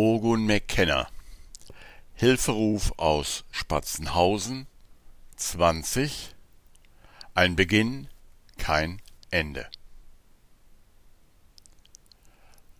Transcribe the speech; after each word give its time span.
Ogun 0.00 0.46
McKenna 0.46 1.08
Hilferuf 2.14 2.92
aus 2.98 3.42
Spatzenhausen 3.50 4.68
20 5.34 6.36
Ein 7.34 7.56
Beginn, 7.56 8.06
kein 8.58 9.02
Ende 9.32 9.68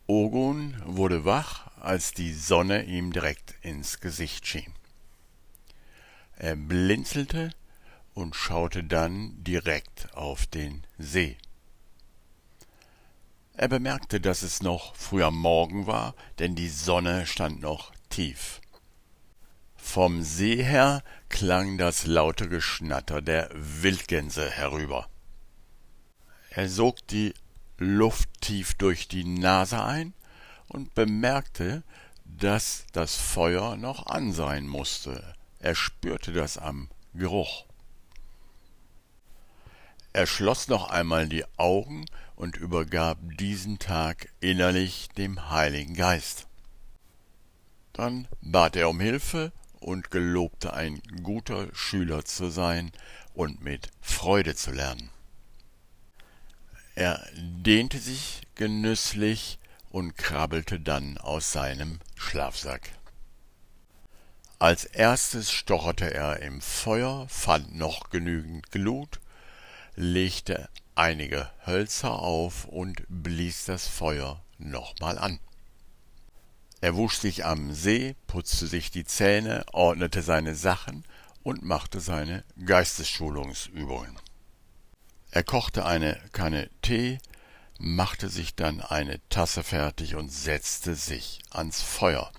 Ogun 0.07 0.81
wurde 0.87 1.25
wach, 1.25 1.67
als 1.81 2.12
die 2.12 2.32
Sonne 2.32 2.85
ihm 2.85 3.12
direkt 3.12 3.57
ins 3.62 3.98
Gesicht 3.98 4.46
schien. 4.46 4.73
Er 6.37 6.55
blinzelte 6.55 7.50
und 8.14 8.37
schaute 8.37 8.85
dann 8.85 9.43
direkt 9.43 10.14
auf 10.14 10.46
den 10.46 10.87
See. 10.98 11.37
Er 13.59 13.66
bemerkte, 13.66 14.20
dass 14.20 14.43
es 14.43 14.62
noch 14.62 14.95
früh 14.95 15.25
am 15.25 15.36
Morgen 15.36 15.88
war, 15.88 16.14
denn 16.38 16.54
die 16.54 16.68
Sonne 16.68 17.27
stand 17.27 17.61
noch 17.61 17.90
tief. 18.08 18.61
Vom 19.75 20.22
See 20.22 20.62
her 20.62 21.03
klang 21.29 21.76
das 21.76 22.07
laute 22.07 22.49
Geschnatter 22.49 23.21
der 23.21 23.50
Wildgänse 23.52 24.49
herüber. 24.49 25.08
Er 26.50 26.68
sog 26.68 27.04
die 27.08 27.35
Luft 27.79 28.29
tief 28.40 28.75
durch 28.75 29.08
die 29.08 29.25
Nase 29.25 29.82
ein 29.82 30.14
und 30.68 30.94
bemerkte, 30.94 31.82
dass 32.25 32.86
das 32.92 33.16
Feuer 33.16 33.77
noch 33.77 34.06
an 34.06 34.33
sein 34.33 34.69
musste. 34.69 35.34
Er 35.58 35.75
spürte 35.75 36.33
das 36.33 36.58
am 36.58 36.91
Geruch. 37.12 37.64
Er 40.12 40.28
schloss 40.28 40.69
noch 40.69 40.91
einmal 40.91 41.28
die 41.28 41.44
Augen 41.56 42.06
und 42.39 42.56
übergab 42.56 43.19
diesen 43.37 43.81
Tag 43.81 44.28
innerlich 44.39 45.09
dem 45.19 45.51
Heiligen 45.51 45.95
Geist. 45.95 46.47
Dann 47.92 48.28
bat 48.41 48.77
er 48.77 48.89
um 48.89 49.01
Hilfe 49.01 49.51
und 49.81 50.12
gelobte 50.12 50.72
ein 50.72 51.03
guter 51.25 51.67
Schüler 51.75 52.25
zu 52.25 52.48
sein 52.48 52.92
und 53.34 53.61
mit 53.64 53.91
Freude 54.00 54.55
zu 54.55 54.70
lernen. 54.70 55.11
Er 56.95 57.27
dehnte 57.34 57.98
sich 57.98 58.42
genüsslich 58.55 59.58
und 59.91 60.17
krabbelte 60.17 60.78
dann 60.78 61.19
aus 61.19 61.50
seinem 61.50 61.98
Schlafsack. 62.14 62.91
Als 64.61 64.84
erstes 64.84 65.50
stocherte 65.50 66.14
er 66.14 66.39
im 66.41 66.61
Feuer, 66.61 67.27
fand 67.28 67.75
noch 67.75 68.11
genügend 68.11 68.70
Glut, 68.70 69.19
legte 69.97 70.69
einige 70.98 71.50
Hölzer 71.64 72.12
auf 72.12 72.64
und 72.64 73.02
blies 73.08 73.64
das 73.64 73.86
Feuer 73.86 74.42
nochmal 74.58 75.18
an. 75.18 75.38
Er 76.80 76.96
wusch 76.96 77.16
sich 77.16 77.44
am 77.44 77.72
See, 77.72 78.16
putzte 78.27 78.66
sich 78.66 78.90
die 78.90 79.05
Zähne, 79.05 79.64
ordnete 79.72 80.22
seine 80.22 80.55
Sachen 80.55 81.05
und 81.42 81.62
machte 81.62 82.00
seine 82.00 82.44
Geistesschulungsübungen. 82.64 84.16
Er 85.30 85.44
kochte 85.44 85.84
eine 85.84 86.20
Kanne 86.32 86.70
Tee, 86.82 87.18
machte 87.78 88.28
sich 88.28 88.55
dann 88.55 88.80
eine 88.80 89.20
Tasse 89.28 89.62
fertig 89.62 90.14
und 90.16 90.30
setzte 90.30 90.94
sich 90.94 91.40
ans 91.50 91.80
Feuer. 91.80 92.33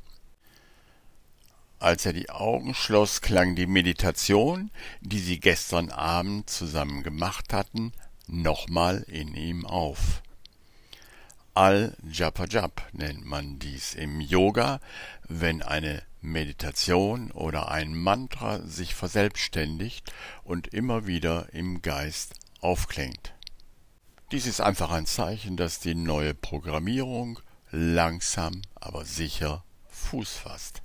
Als 1.79 2.05
er 2.05 2.11
die 2.11 2.29
Augen 2.29 2.75
schloss, 2.75 3.21
klang 3.21 3.55
die 3.55 3.67
Meditation, 3.67 4.69
die 4.99 5.19
sie 5.19 5.39
gestern 5.39 5.91
Abend 5.91 6.49
zusammen 6.49 7.03
gemacht 7.03 7.53
hatten, 7.53 7.93
nochmal 8.31 9.05
in 9.07 9.35
ihm 9.35 9.65
auf. 9.65 10.21
Al-Japajap 11.53 12.87
nennt 12.93 13.25
man 13.25 13.59
dies 13.59 13.93
im 13.93 14.21
Yoga, 14.21 14.79
wenn 15.27 15.61
eine 15.61 16.03
Meditation 16.21 17.31
oder 17.31 17.69
ein 17.69 17.95
Mantra 17.95 18.59
sich 18.61 18.95
verselbstständigt 18.95 20.13
und 20.43 20.67
immer 20.67 21.07
wieder 21.07 21.53
im 21.53 21.81
Geist 21.81 22.33
aufklingt. 22.61 23.33
Dies 24.31 24.45
ist 24.45 24.61
einfach 24.61 24.91
ein 24.91 25.05
Zeichen, 25.05 25.57
dass 25.57 25.79
die 25.79 25.95
neue 25.95 26.33
Programmierung 26.33 27.39
langsam 27.71 28.61
aber 28.75 29.05
sicher 29.05 29.63
Fuß 29.89 30.37
fasst. 30.37 30.81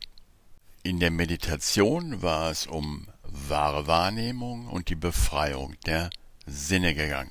In 0.82 1.00
der 1.00 1.10
Meditation 1.10 2.22
war 2.22 2.50
es 2.50 2.66
um 2.66 3.06
wahre 3.22 3.86
Wahrnehmung 3.86 4.68
und 4.68 4.88
die 4.88 4.96
Befreiung 4.96 5.74
der 5.86 6.10
Sinne 6.46 6.94
gegangen. 6.94 7.30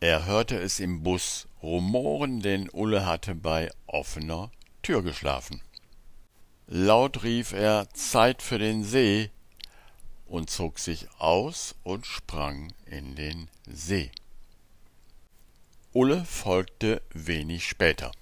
Er 0.00 0.26
hörte 0.26 0.56
es 0.56 0.78
im 0.78 1.02
Bus 1.02 1.48
rumoren, 1.62 2.40
denn 2.40 2.70
Ulle 2.72 3.04
hatte 3.04 3.34
bei 3.34 3.70
offener 3.86 4.50
Tür 4.82 5.02
geschlafen. 5.02 5.60
Laut 6.66 7.24
rief 7.24 7.52
er 7.52 7.88
Zeit 7.94 8.42
für 8.42 8.58
den 8.58 8.84
See 8.84 9.30
und 10.26 10.50
zog 10.50 10.78
sich 10.78 11.08
aus 11.18 11.74
und 11.82 12.06
sprang 12.06 12.72
in 12.86 13.16
den 13.16 13.48
See. 13.66 14.10
Ulle 15.92 16.24
folgte 16.24 17.02
wenig 17.12 17.66
später. 17.66 18.12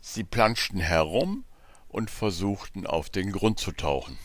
Sie 0.00 0.22
planschten 0.22 0.80
herum 0.80 1.44
und 1.88 2.10
versuchten 2.10 2.86
auf 2.86 3.08
den 3.08 3.32
Grund 3.32 3.58
zu 3.58 3.72
tauchen. 3.72 4.18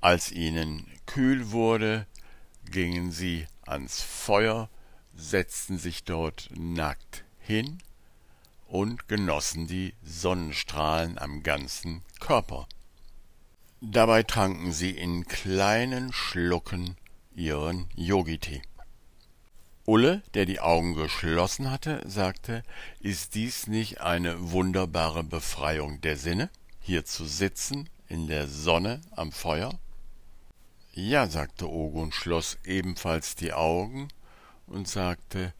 Als 0.00 0.32
ihnen 0.32 0.90
kühl 1.06 1.52
wurde, 1.52 2.06
gingen 2.70 3.10
sie 3.10 3.46
ans 3.66 4.00
Feuer, 4.02 4.68
setzten 5.14 5.78
sich 5.78 6.04
dort 6.04 6.48
nackt 6.54 7.24
hin 7.38 7.78
und 8.66 9.08
genossen 9.08 9.66
die 9.66 9.94
Sonnenstrahlen 10.02 11.18
am 11.18 11.42
ganzen 11.42 12.02
Körper. 12.20 12.66
Dabei 13.80 14.22
tranken 14.22 14.72
sie 14.72 14.90
in 14.90 15.26
kleinen 15.26 16.12
Schlucken 16.12 16.96
ihren 17.34 17.88
Yogitee. 17.94 18.62
Ulle, 19.86 20.22
der 20.32 20.46
die 20.46 20.60
Augen 20.60 20.94
geschlossen 20.94 21.70
hatte, 21.70 22.00
sagte, 22.06 22.62
ist 23.00 23.34
dies 23.34 23.66
nicht 23.66 24.00
eine 24.00 24.50
wunderbare 24.52 25.22
Befreiung 25.22 26.00
der 26.00 26.16
Sinne, 26.16 26.48
hier 26.80 27.04
zu 27.04 27.26
sitzen, 27.26 27.90
in 28.08 28.26
der 28.26 28.48
Sonne 28.48 29.02
am 29.10 29.30
Feuer? 29.30 29.78
Ja, 30.96 31.26
sagte 31.26 31.68
Ogun, 31.68 32.12
schloss 32.12 32.56
ebenfalls 32.64 33.34
die 33.34 33.52
Augen 33.52 34.06
und 34.68 34.86
sagte, 34.86 35.52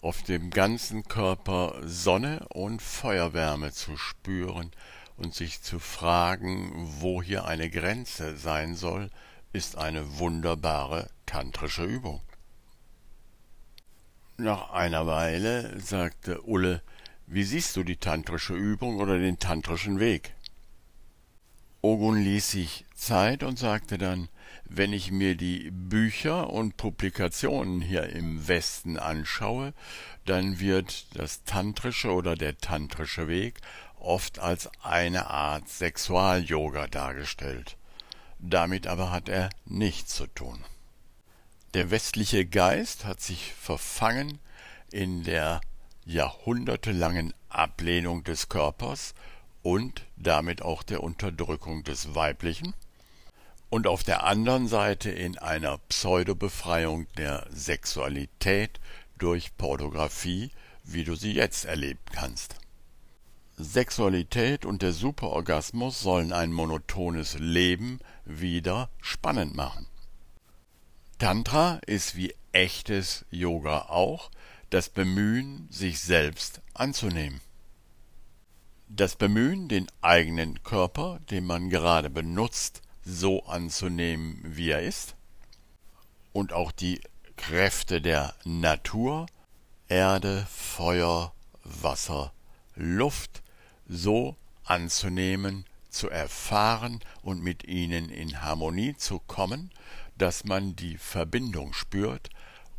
auf 0.00 0.24
dem 0.24 0.50
ganzen 0.50 1.04
Körper 1.04 1.80
Sonne 1.84 2.48
und 2.48 2.82
Feuerwärme 2.82 3.70
zu 3.70 3.96
spüren 3.96 4.72
und 5.16 5.36
sich 5.36 5.62
zu 5.62 5.78
fragen, 5.78 6.72
wo 6.98 7.22
hier 7.22 7.44
eine 7.44 7.70
Grenze 7.70 8.36
sein 8.36 8.74
soll, 8.74 9.10
ist 9.52 9.78
eine 9.78 10.18
wunderbare 10.18 11.10
tantrische 11.26 11.84
Übung. 11.84 12.20
Nach 14.36 14.70
einer 14.70 15.06
Weile 15.06 15.78
sagte 15.78 16.42
Ulle, 16.42 16.82
wie 17.28 17.44
siehst 17.44 17.76
du 17.76 17.84
die 17.84 17.98
tantrische 17.98 18.54
Übung 18.54 18.96
oder 18.96 19.16
den 19.16 19.38
tantrischen 19.38 20.00
Weg? 20.00 20.34
Ogun 21.84 22.22
ließ 22.22 22.52
sich 22.52 22.84
Zeit 22.94 23.42
und 23.42 23.58
sagte 23.58 23.98
dann, 23.98 24.28
wenn 24.64 24.92
ich 24.92 25.10
mir 25.10 25.34
die 25.36 25.72
Bücher 25.72 26.48
und 26.48 26.76
Publikationen 26.76 27.80
hier 27.80 28.08
im 28.10 28.46
Westen 28.46 28.96
anschaue, 28.96 29.74
dann 30.24 30.60
wird 30.60 31.06
das 31.16 31.42
tantrische 31.42 32.12
oder 32.12 32.36
der 32.36 32.56
tantrische 32.58 33.26
Weg 33.26 33.60
oft 33.98 34.38
als 34.38 34.70
eine 34.82 35.26
Art 35.26 35.68
Sexual-Yoga 35.68 36.86
dargestellt. 36.86 37.76
Damit 38.38 38.86
aber 38.86 39.10
hat 39.10 39.28
er 39.28 39.50
nichts 39.64 40.14
zu 40.14 40.28
tun. 40.28 40.64
Der 41.74 41.90
westliche 41.90 42.46
Geist 42.46 43.04
hat 43.04 43.20
sich 43.20 43.54
verfangen 43.54 44.38
in 44.92 45.24
der 45.24 45.60
jahrhundertelangen 46.04 47.34
Ablehnung 47.48 48.22
des 48.22 48.48
Körpers 48.48 49.14
und 49.62 50.04
damit 50.16 50.62
auch 50.62 50.82
der 50.82 51.02
Unterdrückung 51.02 51.84
des 51.84 52.14
Weiblichen 52.14 52.74
und 53.70 53.86
auf 53.86 54.02
der 54.04 54.24
anderen 54.24 54.68
Seite 54.68 55.10
in 55.10 55.38
einer 55.38 55.78
Pseudobefreiung 55.88 57.06
der 57.16 57.46
Sexualität 57.50 58.80
durch 59.18 59.56
Pornografie, 59.56 60.50
wie 60.84 61.04
du 61.04 61.14
sie 61.14 61.32
jetzt 61.32 61.64
erleben 61.64 62.04
kannst. 62.12 62.56
Sexualität 63.56 64.64
und 64.66 64.82
der 64.82 64.92
Superorgasmus 64.92 66.00
sollen 66.00 66.32
ein 66.32 66.52
monotones 66.52 67.38
Leben 67.38 68.00
wieder 68.24 68.90
spannend 69.00 69.54
machen. 69.54 69.86
Tantra 71.18 71.80
ist 71.86 72.16
wie 72.16 72.34
echtes 72.52 73.24
Yoga 73.30 73.86
auch 73.88 74.30
das 74.70 74.88
Bemühen, 74.88 75.68
sich 75.70 76.00
selbst 76.00 76.60
anzunehmen. 76.74 77.40
Das 78.94 79.16
Bemühen, 79.16 79.68
den 79.68 79.86
eigenen 80.02 80.62
Körper, 80.64 81.18
den 81.30 81.46
man 81.46 81.70
gerade 81.70 82.10
benutzt, 82.10 82.82
so 83.02 83.42
anzunehmen, 83.46 84.38
wie 84.44 84.68
er 84.68 84.82
ist, 84.82 85.14
und 86.34 86.52
auch 86.52 86.72
die 86.72 87.00
Kräfte 87.38 88.02
der 88.02 88.34
Natur, 88.44 89.24
Erde, 89.88 90.46
Feuer, 90.50 91.32
Wasser, 91.64 92.34
Luft, 92.74 93.42
so 93.88 94.36
anzunehmen, 94.64 95.64
zu 95.88 96.10
erfahren 96.10 97.00
und 97.22 97.42
mit 97.42 97.64
ihnen 97.64 98.10
in 98.10 98.42
Harmonie 98.42 98.94
zu 98.98 99.20
kommen, 99.20 99.70
dass 100.18 100.44
man 100.44 100.76
die 100.76 100.98
Verbindung 100.98 101.72
spürt 101.72 102.28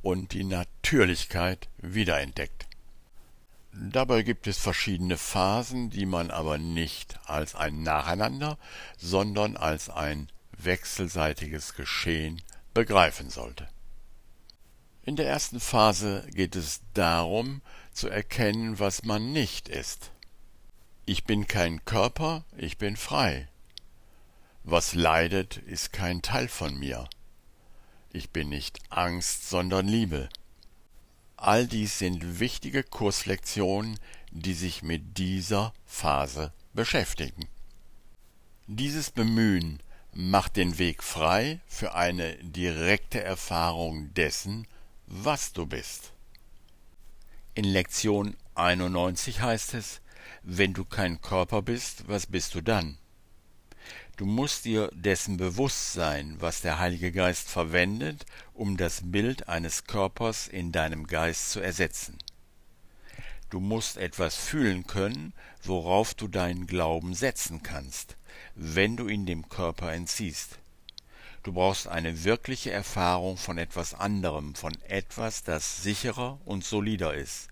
und 0.03 0.33
die 0.33 0.43
Natürlichkeit 0.43 1.69
wiederentdeckt. 1.79 2.67
Dabei 3.75 4.21
gibt 4.21 4.45
es 4.45 4.59
verschiedene 4.59 5.17
Phasen, 5.17 5.89
die 5.89 6.05
man 6.05 6.29
aber 6.29 6.59
nicht 6.59 7.19
als 7.25 7.55
ein 7.55 7.81
Nacheinander, 7.81 8.59
sondern 8.97 9.57
als 9.57 9.89
ein 9.89 10.29
wechselseitiges 10.55 11.73
Geschehen 11.73 12.39
begreifen 12.75 13.31
sollte. 13.31 13.67
In 15.01 15.15
der 15.15 15.27
ersten 15.27 15.59
Phase 15.59 16.25
geht 16.33 16.55
es 16.55 16.81
darum, 16.93 17.61
zu 17.91 18.09
erkennen, 18.09 18.77
was 18.77 19.03
man 19.03 19.31
nicht 19.33 19.69
ist. 19.69 20.11
Ich 21.05 21.25
bin 21.25 21.47
kein 21.47 21.83
Körper, 21.83 22.45
ich 22.55 22.77
bin 22.77 22.95
frei. 22.95 23.49
Was 24.63 24.93
leidet, 24.93 25.57
ist 25.57 25.91
kein 25.91 26.21
Teil 26.21 26.47
von 26.47 26.77
mir. 26.77 27.09
Ich 28.11 28.29
bin 28.29 28.49
nicht 28.49 28.79
Angst, 28.89 29.49
sondern 29.49 29.87
Liebe. 29.87 30.29
All 31.45 31.67
dies 31.67 31.99
sind 31.99 32.39
wichtige 32.39 32.83
Kurslektionen, 32.83 33.99
die 34.31 34.53
sich 34.53 34.81
mit 34.81 35.17
dieser 35.17 35.73
Phase 35.85 36.53
beschäftigen. 36.71 37.49
Dieses 38.67 39.11
Bemühen 39.11 39.83
macht 40.13 40.55
den 40.55 40.77
Weg 40.77 41.03
frei 41.03 41.59
für 41.67 41.95
eine 41.95 42.37
direkte 42.37 43.21
Erfahrung 43.21 44.13
dessen, 44.13 44.69
was 45.05 45.51
du 45.51 45.65
bist. 45.65 46.13
In 47.55 47.65
Lektion 47.65 48.37
91 48.55 49.41
heißt 49.41 49.73
es, 49.73 49.99
wenn 50.43 50.73
du 50.73 50.85
kein 50.85 51.21
Körper 51.21 51.61
bist, 51.61 52.07
was 52.07 52.25
bist 52.25 52.55
du 52.55 52.61
dann? 52.61 52.97
Du 54.15 54.25
musst 54.25 54.65
dir 54.65 54.91
dessen 54.93 55.37
bewusst 55.37 55.93
sein, 55.93 56.35
was 56.39 56.61
der 56.61 56.77
Heilige 56.77 57.11
Geist 57.11 57.49
verwendet, 57.49 58.27
um 58.53 58.77
das 58.77 59.01
Bild 59.03 59.49
eines 59.49 59.85
Körpers 59.85 60.47
in 60.47 60.71
deinem 60.71 61.07
Geist 61.07 61.49
zu 61.49 61.59
ersetzen. 61.61 62.19
Du 63.49 63.59
musst 63.59 63.97
etwas 63.97 64.35
fühlen 64.35 64.85
können, 64.85 65.33
worauf 65.63 66.13
du 66.13 66.27
deinen 66.27 66.67
Glauben 66.67 67.15
setzen 67.15 67.63
kannst, 67.63 68.17
wenn 68.53 68.97
du 68.97 69.07
ihn 69.07 69.25
dem 69.25 69.49
Körper 69.49 69.91
entziehst. 69.93 70.59
Du 71.41 71.53
brauchst 71.53 71.87
eine 71.87 72.23
wirkliche 72.23 72.71
Erfahrung 72.71 73.37
von 73.37 73.57
etwas 73.57 73.95
anderem, 73.95 74.53
von 74.53 74.79
etwas, 74.87 75.43
das 75.43 75.81
sicherer 75.81 76.39
und 76.45 76.63
solider 76.63 77.15
ist, 77.15 77.47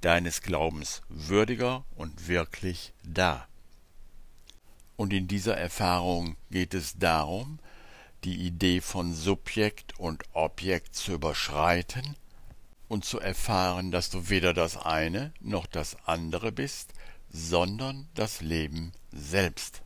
deines 0.00 0.40
Glaubens 0.40 1.02
würdiger 1.08 1.84
und 1.96 2.28
wirklich 2.28 2.94
da. 3.04 3.47
Und 4.98 5.12
in 5.12 5.28
dieser 5.28 5.56
Erfahrung 5.56 6.36
geht 6.50 6.74
es 6.74 6.98
darum, 6.98 7.60
die 8.24 8.34
Idee 8.34 8.80
von 8.80 9.14
Subjekt 9.14 9.96
und 9.96 10.24
Objekt 10.32 10.96
zu 10.96 11.12
überschreiten 11.12 12.16
und 12.88 13.04
zu 13.04 13.20
erfahren, 13.20 13.92
dass 13.92 14.10
du 14.10 14.28
weder 14.28 14.52
das 14.52 14.76
eine 14.76 15.32
noch 15.38 15.66
das 15.66 15.96
andere 16.04 16.50
bist, 16.50 16.94
sondern 17.30 18.08
das 18.14 18.40
Leben 18.40 18.90
selbst. 19.12 19.82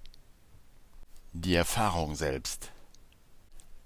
Die 1.34 1.56
Erfahrung 1.56 2.14
selbst. 2.14 2.72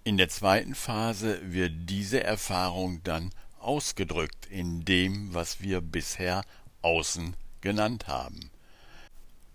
In 0.04 0.18
der 0.18 0.28
zweiten 0.28 0.76
Phase 0.76 1.40
wird 1.42 1.72
diese 1.90 2.22
Erfahrung 2.22 3.02
dann 3.02 3.32
ausgedrückt 3.58 4.46
in 4.46 4.84
dem, 4.84 5.34
was 5.34 5.60
wir 5.60 5.80
bisher 5.80 6.44
außen 6.82 7.34
genannt 7.62 8.06
haben. 8.06 8.52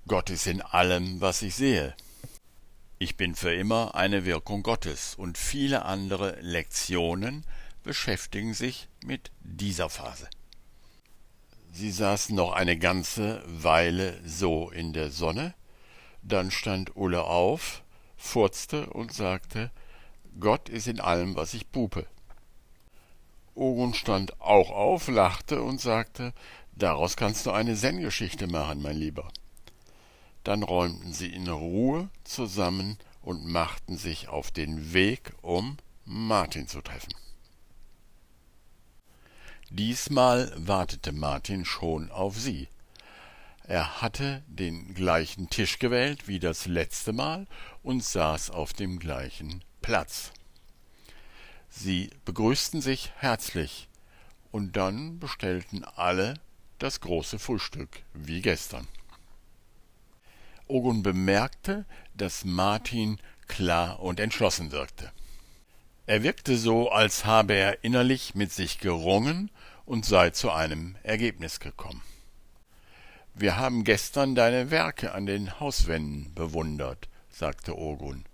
Gott 0.08 0.30
ist 0.30 0.48
in 0.48 0.62
allem, 0.62 1.22
was 1.22 1.42
ich 1.42 1.56
sehe. 1.56 1.96
Ich 2.98 3.18
bin 3.18 3.36
für 3.36 3.54
immer 3.54 3.96
eine 3.96 4.26
Wirkung 4.26 4.64
Gottes 4.64 5.16
und 5.16 5.38
viele 5.38 5.86
andere 5.86 6.40
Lektionen 6.42 7.46
beschäftigen 7.84 8.54
sich 8.54 8.88
mit 9.04 9.32
dieser 9.42 9.90
Phase. 9.90 10.30
Sie 11.72 11.92
saßen 11.92 12.36
noch 12.36 12.52
eine 12.52 12.78
ganze 12.78 13.44
Weile 13.48 14.20
so 14.26 14.70
in 14.70 14.94
der 14.94 15.10
Sonne, 15.10 15.54
dann 16.22 16.52
stand 16.52 16.96
Ulle 16.96 17.24
auf, 17.24 17.84
furzte 18.18 18.88
und 18.90 19.14
sagte, 19.14 19.72
Gott 20.40 20.70
ist 20.70 20.88
in 20.88 21.00
allem, 21.00 21.36
was 21.36 21.54
ich 21.54 21.72
pupe. 21.72 22.06
Ogun 23.56 23.94
stand 23.94 24.40
auch 24.40 24.70
auf, 24.70 25.08
lachte 25.08 25.62
und 25.62 25.82
sagte, 25.82 26.34
daraus 26.74 27.16
kannst 27.16 27.46
du 27.46 27.52
eine 27.52 27.76
Zen-Geschichte 27.76 28.48
machen, 28.48 28.82
mein 28.82 28.98
Lieber. 28.98 29.32
Dann 30.44 30.64
räumten 30.64 31.14
sie 31.14 31.34
in 31.34 31.48
Ruhe 31.48 32.10
zusammen 32.24 32.98
und 33.22 33.46
machten 33.46 33.98
sich 33.98 34.28
auf 34.28 34.52
den 34.52 34.94
Weg, 34.94 35.34
um 35.42 35.78
Martin 36.06 36.68
zu 36.68 36.82
treffen. 36.82 37.14
Diesmal 39.70 40.52
wartete 40.58 41.12
Martin 41.12 41.64
schon 41.64 42.12
auf 42.12 42.38
sie. 42.38 42.68
Er 43.64 44.02
hatte 44.02 44.44
den 44.48 44.94
gleichen 44.94 45.50
Tisch 45.50 45.80
gewählt 45.80 46.28
wie 46.28 46.40
das 46.40 46.66
letzte 46.66 47.14
Mal 47.14 47.48
und 47.84 48.04
saß 48.04 48.50
auf 48.50 48.74
dem 48.74 49.00
gleichen 49.00 49.64
Platz. 49.82 50.34
Sie 51.70 52.10
begrüßten 52.26 52.82
sich 52.82 53.12
herzlich, 53.16 53.88
und 54.52 54.76
dann 54.76 55.20
bestellten 55.20 55.86
alle 55.86 56.34
das 56.78 57.00
große 57.00 57.40
Frühstück 57.40 58.04
wie 58.14 58.42
gestern. 58.42 58.88
Ogun 60.72 61.04
bemerkte, 61.04 61.86
dass 62.16 62.46
Martin 62.46 63.20
klar 63.48 64.00
und 64.00 64.20
entschlossen 64.20 64.72
wirkte. 64.72 65.12
Er 66.08 66.24
wirkte 66.24 66.58
so, 66.58 66.90
als 66.90 67.26
habe 67.26 67.54
er 67.54 67.84
innerlich 67.84 68.36
mit 68.36 68.52
sich 68.52 68.80
gerungen 68.80 69.52
und 69.86 70.06
sei 70.06 70.30
zu 70.30 70.50
einem 70.52 70.96
Ergebnis 71.04 71.60
gekommen. 71.60 72.02
Wir 73.34 73.58
haben 73.58 73.84
gestern 73.84 74.36
deine 74.36 74.72
Werke 74.72 75.14
an 75.14 75.26
den 75.26 75.60
Hauswänden 75.60 76.34
bewundert, 76.34 77.08
sagte 77.30 77.78
Ogun, 77.78 78.26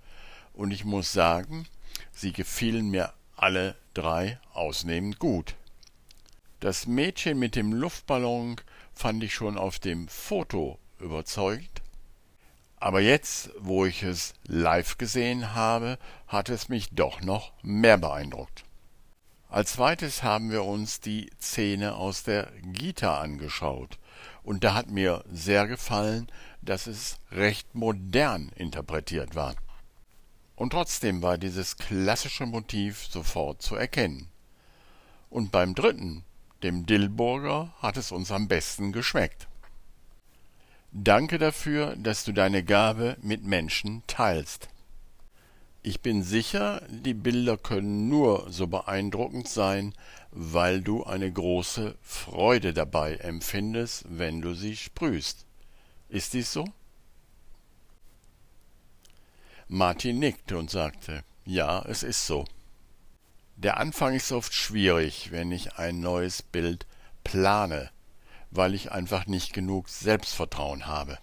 und 0.53 0.71
ich 0.71 0.85
muss 0.85 1.11
sagen, 1.11 1.67
sie 2.11 2.33
gefielen 2.33 2.89
mir 2.89 3.13
alle 3.35 3.75
drei 3.93 4.39
ausnehmend 4.53 5.19
gut. 5.19 5.55
Das 6.59 6.87
Mädchen 6.87 7.37
mit 7.37 7.55
dem 7.55 7.73
Luftballon 7.73 8.55
fand 8.93 9.23
ich 9.23 9.33
schon 9.33 9.57
auf 9.57 9.77
dem 9.77 10.07
Foto 10.07 10.79
überzeugt, 10.99 11.81
aber 12.79 13.01
jetzt, 13.01 13.51
wo 13.59 13.85
ich 13.85 14.03
es 14.03 14.33
live 14.45 14.97
gesehen 14.97 15.55
habe, 15.55 15.97
hat 16.27 16.49
es 16.49 16.69
mich 16.69 16.89
doch 16.91 17.21
noch 17.21 17.51
mehr 17.63 17.97
beeindruckt. 17.97 18.63
Als 19.49 19.73
zweites 19.73 20.23
haben 20.23 20.51
wir 20.51 20.63
uns 20.63 20.99
die 20.99 21.31
Szene 21.41 21.95
aus 21.95 22.23
der 22.23 22.51
Gita 22.61 23.19
angeschaut, 23.19 23.97
und 24.43 24.63
da 24.63 24.73
hat 24.73 24.89
mir 24.89 25.23
sehr 25.31 25.67
gefallen, 25.67 26.27
dass 26.61 26.87
es 26.87 27.17
recht 27.31 27.75
modern 27.75 28.49
interpretiert 28.55 29.35
war. 29.35 29.55
Und 30.55 30.71
trotzdem 30.71 31.21
war 31.21 31.37
dieses 31.37 31.77
klassische 31.77 32.45
Motiv 32.45 33.05
sofort 33.09 33.61
zu 33.61 33.75
erkennen. 33.75 34.29
Und 35.29 35.51
beim 35.51 35.75
dritten, 35.75 36.23
dem 36.63 36.85
Dillburger, 36.85 37.73
hat 37.79 37.97
es 37.97 38.11
uns 38.11 38.31
am 38.31 38.47
besten 38.47 38.91
geschmeckt. 38.91 39.47
Danke 40.91 41.37
dafür, 41.37 41.95
dass 41.97 42.23
du 42.23 42.31
deine 42.31 42.63
Gabe 42.63 43.17
mit 43.21 43.43
Menschen 43.43 44.03
teilst. 44.07 44.69
Ich 45.83 46.01
bin 46.01 46.23
sicher, 46.23 46.81
die 46.89 47.13
Bilder 47.13 47.57
können 47.57 48.09
nur 48.09 48.51
so 48.51 48.67
beeindruckend 48.67 49.47
sein, 49.47 49.93
weil 50.31 50.81
du 50.81 51.03
eine 51.03 51.31
große 51.31 51.95
Freude 52.01 52.73
dabei 52.73 53.15
empfindest, 53.15 54.05
wenn 54.09 54.41
du 54.41 54.53
sie 54.53 54.75
sprühst. 54.75 55.45
Ist 56.09 56.33
dies 56.33 56.51
so? 56.51 56.65
Martin 59.69 60.19
nickte 60.19 60.57
und 60.57 60.69
sagte, 60.69 61.23
ja, 61.45 61.83
es 61.85 62.03
ist 62.03 62.25
so. 62.25 62.45
Der 63.55 63.77
Anfang 63.77 64.13
ist 64.13 64.31
oft 64.31 64.53
schwierig, 64.53 65.31
wenn 65.31 65.51
ich 65.51 65.75
ein 65.75 65.99
neues 65.99 66.41
Bild 66.41 66.85
plane, 67.23 67.89
weil 68.51 68.73
ich 68.73 68.91
einfach 68.91 69.27
nicht 69.27 69.53
genug 69.53 69.89
Selbstvertrauen 69.89 70.87
habe. 70.87 71.17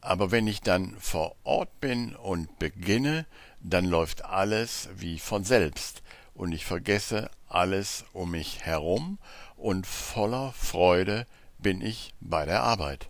Aber 0.00 0.30
wenn 0.30 0.46
ich 0.46 0.60
dann 0.60 0.96
vor 0.98 1.36
Ort 1.44 1.80
bin 1.80 2.16
und 2.16 2.58
beginne, 2.58 3.26
dann 3.60 3.84
läuft 3.84 4.24
alles 4.24 4.88
wie 4.96 5.18
von 5.18 5.44
selbst, 5.44 6.02
und 6.34 6.52
ich 6.52 6.64
vergesse 6.64 7.30
alles 7.48 8.04
um 8.12 8.30
mich 8.30 8.64
herum, 8.64 9.18
und 9.56 9.86
voller 9.86 10.52
Freude 10.52 11.26
bin 11.58 11.82
ich 11.82 12.14
bei 12.20 12.46
der 12.46 12.62
Arbeit. 12.62 13.08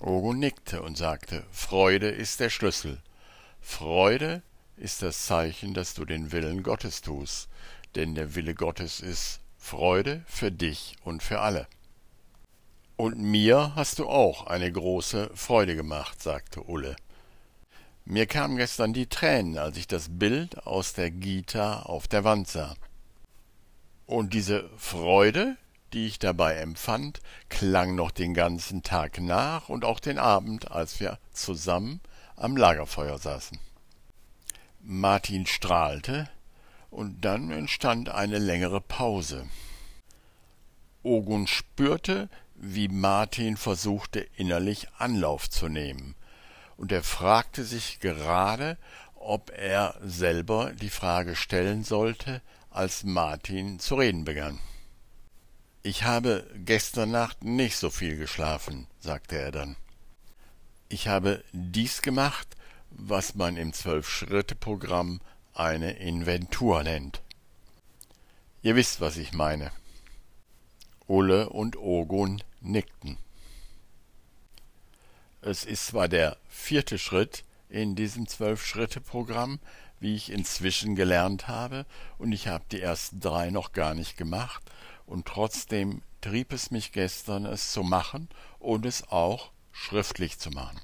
Ogo 0.00 0.32
nickte 0.32 0.82
und 0.82 0.96
sagte, 0.96 1.44
Freude 1.50 2.08
ist 2.08 2.38
der 2.38 2.50
Schlüssel. 2.50 3.00
Freude 3.60 4.42
ist 4.76 5.02
das 5.02 5.26
Zeichen, 5.26 5.74
dass 5.74 5.94
du 5.94 6.04
den 6.04 6.30
Willen 6.30 6.62
Gottes 6.62 7.00
tust, 7.00 7.48
denn 7.94 8.14
der 8.14 8.34
Wille 8.34 8.54
Gottes 8.54 9.00
ist 9.00 9.40
Freude 9.56 10.22
für 10.26 10.52
dich 10.52 10.96
und 11.04 11.22
für 11.22 11.40
alle. 11.40 11.66
Und 12.96 13.18
mir 13.18 13.72
hast 13.74 13.98
du 13.98 14.08
auch 14.08 14.46
eine 14.46 14.70
große 14.70 15.30
Freude 15.34 15.74
gemacht, 15.74 16.22
sagte 16.22 16.62
Ulle. 16.62 16.96
Mir 18.04 18.26
kamen 18.26 18.56
gestern 18.56 18.92
die 18.92 19.06
Tränen, 19.06 19.58
als 19.58 19.76
ich 19.76 19.88
das 19.88 20.08
Bild 20.10 20.66
aus 20.66 20.92
der 20.92 21.10
Gita 21.10 21.82
auf 21.82 22.06
der 22.06 22.22
Wand 22.22 22.48
sah. 22.48 22.74
Und 24.06 24.34
diese 24.34 24.68
Freude, 24.76 25.56
die 25.92 26.06
ich 26.06 26.18
dabei 26.18 26.56
empfand, 26.56 27.20
klang 27.48 27.94
noch 27.94 28.10
den 28.10 28.34
ganzen 28.34 28.82
Tag 28.82 29.20
nach 29.20 29.68
und 29.68 29.84
auch 29.84 30.00
den 30.00 30.18
Abend, 30.18 30.70
als 30.70 31.00
wir 31.00 31.18
zusammen 31.32 32.00
am 32.36 32.56
Lagerfeuer 32.56 33.18
saßen. 33.18 33.58
Martin 34.80 35.46
strahlte, 35.46 36.28
und 36.90 37.24
dann 37.24 37.50
entstand 37.50 38.08
eine 38.08 38.38
längere 38.38 38.80
Pause. 38.80 39.48
Ogun 41.02 41.48
spürte, 41.48 42.28
wie 42.54 42.88
Martin 42.88 43.56
versuchte, 43.56 44.20
innerlich 44.36 44.88
Anlauf 44.98 45.50
zu 45.50 45.68
nehmen, 45.68 46.14
und 46.76 46.92
er 46.92 47.02
fragte 47.02 47.64
sich 47.64 48.00
gerade, 48.00 48.76
ob 49.14 49.50
er 49.50 49.98
selber 50.02 50.72
die 50.72 50.90
Frage 50.90 51.36
stellen 51.36 51.84
sollte, 51.84 52.42
als 52.70 53.04
Martin 53.04 53.78
zu 53.78 53.94
reden 53.94 54.24
begann. 54.24 54.58
Ich 55.82 56.02
habe 56.02 56.46
gestern 56.56 57.10
Nacht 57.10 57.44
nicht 57.44 57.76
so 57.76 57.90
viel 57.90 58.16
geschlafen, 58.16 58.86
sagte 59.00 59.38
er 59.38 59.52
dann. 59.52 59.76
Ich 60.88 61.08
habe 61.08 61.44
dies 61.52 62.02
gemacht, 62.02 62.48
was 62.90 63.34
man 63.34 63.56
im 63.56 63.72
Zwölf-Schritte-Programm 63.72 65.20
eine 65.54 65.92
Inventur 65.92 66.82
nennt. 66.82 67.22
Ihr 68.62 68.76
wisst, 68.76 69.00
was 69.00 69.16
ich 69.16 69.32
meine. 69.32 69.70
Ulle 71.06 71.50
und 71.50 71.76
Ogun 71.76 72.42
nickten. 72.60 73.18
Es 75.42 75.64
ist 75.64 75.86
zwar 75.86 76.08
der 76.08 76.38
vierte 76.48 76.98
Schritt 76.98 77.44
in 77.68 77.94
diesem 77.94 78.26
Zwölf-Schritte-Programm, 78.26 79.60
wie 80.00 80.14
ich 80.14 80.30
inzwischen 80.30 80.96
gelernt 80.96 81.48
habe, 81.48 81.84
und 82.18 82.32
ich 82.32 82.48
habe 82.48 82.64
die 82.70 82.80
ersten 82.80 83.20
drei 83.20 83.50
noch 83.50 83.72
gar 83.72 83.94
nicht 83.94 84.16
gemacht, 84.16 84.62
und 85.06 85.26
trotzdem 85.26 86.00
trieb 86.22 86.52
es 86.52 86.70
mich 86.70 86.92
gestern, 86.92 87.44
es 87.44 87.72
zu 87.72 87.82
machen 87.82 88.28
und 88.58 88.86
es 88.86 89.06
auch 89.08 89.50
schriftlich 89.72 90.38
zu 90.38 90.50
machen. 90.50 90.80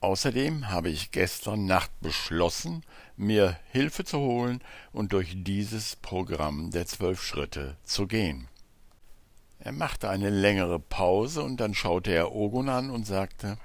Außerdem 0.00 0.68
habe 0.68 0.90
ich 0.90 1.12
gestern 1.12 1.64
Nacht 1.64 1.92
beschlossen, 2.00 2.84
mir 3.16 3.56
Hilfe 3.70 4.04
zu 4.04 4.18
holen 4.18 4.60
und 4.92 5.12
durch 5.12 5.32
dieses 5.36 5.96
Programm 5.96 6.72
der 6.72 6.86
zwölf 6.86 7.22
Schritte 7.22 7.76
zu 7.84 8.06
gehen. 8.06 8.48
Er 9.64 9.70
machte 9.70 10.08
eine 10.08 10.28
längere 10.28 10.80
Pause 10.80 11.44
und 11.44 11.58
dann 11.58 11.72
schaute 11.72 12.10
er 12.10 12.34
Ogun 12.34 12.68
an 12.68 12.90
und 12.90 13.06
sagte 13.06 13.58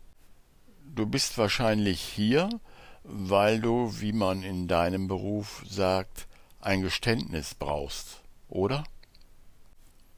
Du 0.86 1.08
bist 1.08 1.40
wahrscheinlich 1.40 2.02
hier, 2.02 2.50
weil 3.04 3.60
du, 3.60 4.00
wie 4.00 4.14
man 4.14 4.44
in 4.44 4.68
deinem 4.68 5.08
Beruf 5.08 5.64
sagt, 5.68 6.28
ein 6.62 6.84
Geständnis 6.84 7.56
brauchst, 7.56 8.22
oder? 8.48 8.84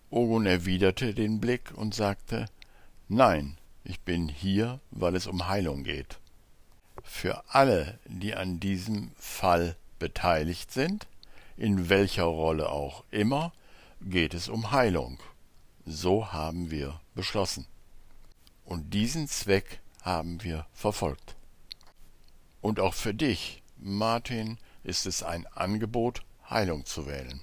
Ogun 0.09 0.45
erwiderte 0.45 1.13
den 1.13 1.39
Blick 1.39 1.71
und 1.73 1.95
sagte 1.95 2.47
Nein, 3.07 3.57
ich 3.85 4.01
bin 4.01 4.27
hier, 4.27 4.81
weil 4.91 5.15
es 5.15 5.27
um 5.27 5.47
Heilung 5.47 5.85
geht. 5.85 6.19
Für 7.03 7.41
alle, 7.47 7.99
die 8.05 8.35
an 8.35 8.59
diesem 8.59 9.11
Fall 9.15 9.77
beteiligt 9.97 10.73
sind, 10.73 11.07
in 11.55 11.87
welcher 11.87 12.25
Rolle 12.25 12.69
auch 12.69 13.05
immer, 13.11 13.53
geht 14.01 14.33
es 14.33 14.49
um 14.49 14.71
Heilung. 14.71 15.19
So 15.91 16.31
haben 16.31 16.69
wir 16.69 17.01
beschlossen. 17.15 17.65
Und 18.63 18.93
diesen 18.93 19.27
Zweck 19.27 19.79
haben 20.03 20.43
wir 20.43 20.67
verfolgt. 20.71 21.35
Und 22.61 22.79
auch 22.79 22.93
für 22.93 23.15
dich, 23.15 23.63
Martin, 23.75 24.59
ist 24.83 25.07
es 25.07 25.23
ein 25.23 25.47
Angebot, 25.47 26.21
Heilung 26.47 26.85
zu 26.85 27.07
wählen. 27.07 27.41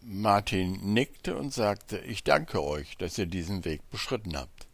Martin 0.00 0.94
nickte 0.94 1.36
und 1.36 1.52
sagte, 1.52 1.98
ich 1.98 2.22
danke 2.22 2.62
euch, 2.62 2.96
dass 2.98 3.18
ihr 3.18 3.26
diesen 3.26 3.64
Weg 3.64 3.80
beschritten 3.90 4.36
habt. 4.36 4.68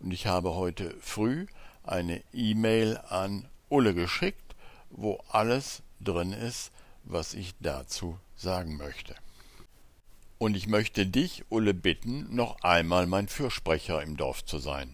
Und 0.00 0.10
ich 0.10 0.26
habe 0.26 0.56
heute 0.56 0.96
früh 1.00 1.46
eine 1.84 2.20
E-Mail 2.32 2.96
an 3.10 3.48
Ulle 3.68 3.94
geschickt, 3.94 4.56
wo 4.90 5.22
alles 5.28 5.84
drin 6.00 6.32
ist, 6.32 6.72
was 7.04 7.32
ich 7.34 7.54
dazu 7.60 8.18
sagen 8.34 8.76
möchte. 8.76 9.14
Und 10.42 10.56
ich 10.56 10.66
möchte 10.66 11.06
dich, 11.06 11.44
Ulle, 11.50 11.72
bitten, 11.72 12.34
noch 12.34 12.62
einmal 12.62 13.06
mein 13.06 13.28
Fürsprecher 13.28 14.02
im 14.02 14.16
Dorf 14.16 14.44
zu 14.44 14.58
sein. 14.58 14.90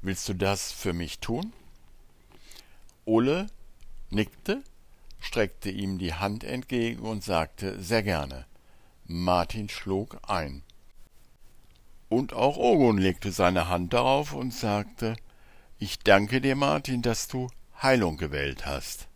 Willst 0.00 0.28
du 0.28 0.34
das 0.34 0.70
für 0.70 0.92
mich 0.92 1.18
tun? 1.18 1.52
Ulle 3.04 3.48
nickte, 4.10 4.62
streckte 5.18 5.70
ihm 5.70 5.98
die 5.98 6.14
Hand 6.14 6.44
entgegen 6.44 7.00
und 7.00 7.24
sagte 7.24 7.82
sehr 7.82 8.04
gerne. 8.04 8.46
Martin 9.06 9.68
schlug 9.68 10.20
ein. 10.28 10.62
Und 12.08 12.32
auch 12.32 12.56
Ogun 12.56 12.98
legte 12.98 13.32
seine 13.32 13.66
Hand 13.66 13.92
darauf 13.92 14.32
und 14.32 14.54
sagte 14.54 15.16
Ich 15.80 15.98
danke 15.98 16.40
dir, 16.40 16.54
Martin, 16.54 17.02
dass 17.02 17.26
du 17.26 17.48
Heilung 17.82 18.18
gewählt 18.18 18.66
hast. 18.66 19.08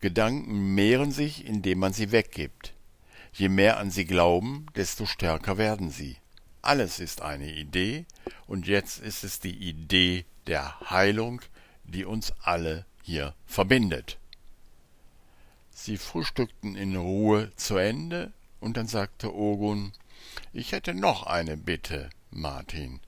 Gedanken 0.00 0.74
mehren 0.74 1.12
sich, 1.12 1.46
indem 1.46 1.78
man 1.78 1.92
sie 1.92 2.10
weggibt. 2.10 2.74
Je 3.32 3.48
mehr 3.48 3.78
an 3.78 3.90
sie 3.90 4.04
glauben, 4.04 4.66
desto 4.74 5.06
stärker 5.06 5.58
werden 5.58 5.90
sie. 5.90 6.16
Alles 6.62 7.00
ist 7.00 7.22
eine 7.22 7.52
Idee, 7.52 8.04
und 8.46 8.66
jetzt 8.66 9.00
ist 9.00 9.24
es 9.24 9.40
die 9.40 9.56
Idee 9.56 10.24
der 10.46 10.80
Heilung, 10.90 11.40
die 11.84 12.04
uns 12.04 12.32
alle 12.42 12.84
hier 13.02 13.34
verbindet. 13.46 14.18
Sie 15.70 15.96
frühstückten 15.96 16.76
in 16.76 16.96
Ruhe 16.96 17.52
zu 17.56 17.76
Ende, 17.76 18.32
und 18.60 18.76
dann 18.76 18.86
sagte 18.86 19.34
Ogun 19.34 19.92
Ich 20.52 20.72
hätte 20.72 20.92
noch 20.92 21.22
eine 21.22 21.56
Bitte, 21.56 22.10
Martin. 22.30 23.00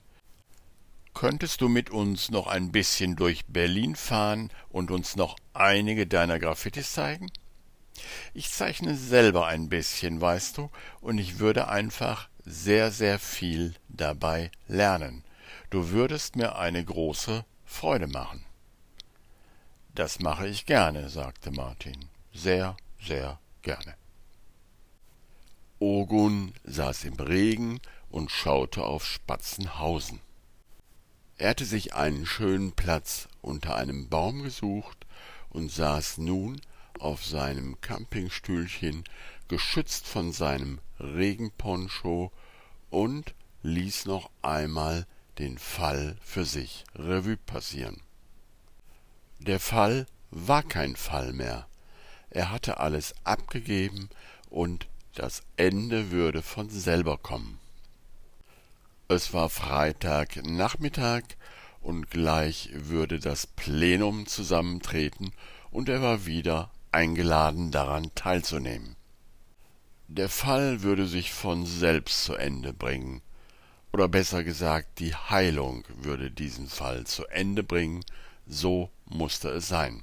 Könntest 1.15 1.61
du 1.61 1.69
mit 1.69 1.91
uns 1.91 2.31
noch 2.31 2.47
ein 2.47 2.73
bisschen 2.73 3.17
durch 3.17 3.45
Berlin 3.47 3.97
fahren 3.97 4.51
und 4.71 4.91
uns 4.91 5.15
noch 5.15 5.37
einige 5.53 6.07
deiner 6.07 6.39
Graffitis 6.39 6.93
zeigen? 6.93 7.31
Ich 8.35 8.51
zeichne 8.51 8.97
selber 8.97 9.47
ein 9.47 9.69
bisschen, 9.69 10.21
weißt 10.21 10.59
du, 10.59 10.71
und 11.01 11.19
ich 11.19 11.39
würde 11.39 11.69
einfach 11.69 12.29
sehr, 12.45 12.91
sehr 12.91 13.19
viel 13.19 13.75
dabei 13.89 14.51
lernen. 14.69 15.25
Du 15.71 15.91
würdest 15.91 16.37
mir 16.37 16.57
eine 16.57 16.85
große 16.85 17.45
Freude 17.65 18.07
machen. 18.07 18.45
Das 19.95 20.21
mache 20.21 20.49
ich 20.49 20.67
gerne, 20.67 21.11
sagte 21.11 21.51
Martin. 21.51 22.09
Sehr, 22.33 22.77
sehr 23.01 23.39
gerne. 23.63 23.95
Ogun 25.79 26.55
saß 26.65 27.05
im 27.05 27.15
Regen 27.15 27.81
und 28.11 28.31
schaute 28.31 28.85
auf 28.85 29.05
Spatzenhausen. 29.05 30.21
Er 31.39 31.51
hatte 31.51 31.65
sich 31.65 31.95
einen 31.95 32.25
schönen 32.25 32.73
Platz 32.73 33.29
unter 33.41 33.75
einem 33.75 34.09
Baum 34.09 34.43
gesucht 34.43 35.07
und 35.51 35.71
saß 35.71 36.19
nun 36.19 36.61
auf 37.01 37.25
seinem 37.25 37.81
Campingstühlchen, 37.81 39.05
geschützt 39.49 40.07
von 40.07 40.33
seinem 40.33 40.81
Regenponcho, 40.99 42.33
und 42.91 43.35
ließ 43.63 44.07
noch 44.07 44.31
einmal 44.43 45.07
den 45.39 45.59
Fall 45.59 46.17
für 46.23 46.45
sich 46.45 46.85
Revue 46.95 47.37
passieren. 47.39 48.03
Der 49.39 49.61
Fall 49.61 50.07
war 50.31 50.63
kein 50.63 50.95
Fall 50.95 51.33
mehr. 51.33 51.67
Er 52.31 52.51
hatte 52.51 52.79
alles 52.79 53.15
abgegeben 53.25 54.09
und 54.51 54.87
das 55.15 55.43
Ende 55.57 56.11
würde 56.11 56.43
von 56.43 56.71
selber 56.71 57.19
kommen. 57.19 57.59
Es 59.09 59.35
war 59.35 59.51
Freitagnachmittag 59.51 61.23
und 61.81 62.11
gleich 62.11 62.71
würde 62.73 63.19
das 63.19 63.47
Plenum 63.47 64.27
zusammentreten 64.27 65.33
und 65.71 65.89
er 65.89 66.01
war 66.01 66.25
wieder 66.25 66.71
eingeladen 66.93 67.71
daran 67.71 68.11
teilzunehmen. 68.15 68.97
Der 70.09 70.29
Fall 70.29 70.83
würde 70.83 71.07
sich 71.07 71.33
von 71.33 71.67
selbst 71.67 72.25
zu 72.25 72.35
Ende 72.35 72.73
bringen, 72.73 73.23
oder 73.93 74.09
besser 74.09 74.43
gesagt, 74.45 74.99
die 74.99 75.15
Heilung 75.15 75.85
würde 75.89 76.31
diesen 76.31 76.69
Fall 76.69 77.05
zu 77.05 77.27
Ende 77.27 77.63
bringen, 77.63 78.05
so 78.47 78.91
musste 79.05 79.49
es 79.51 79.69
sein. 79.69 80.03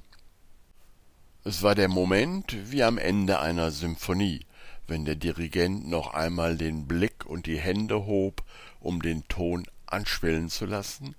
Es 1.42 1.62
war 1.62 1.74
der 1.74 1.88
Moment 1.88 2.56
wie 2.70 2.82
am 2.82 2.98
Ende 2.98 3.40
einer 3.40 3.70
Symphonie, 3.70 4.46
wenn 4.86 5.04
der 5.04 5.16
Dirigent 5.16 5.88
noch 5.88 6.12
einmal 6.12 6.56
den 6.56 6.86
Blick 6.86 7.24
und 7.24 7.46
die 7.46 7.58
Hände 7.58 8.06
hob, 8.06 8.42
um 8.80 9.00
den 9.00 9.26
Ton 9.28 9.66
anschwellen 9.86 10.50
zu 10.50 10.66
lassen, 10.66 11.14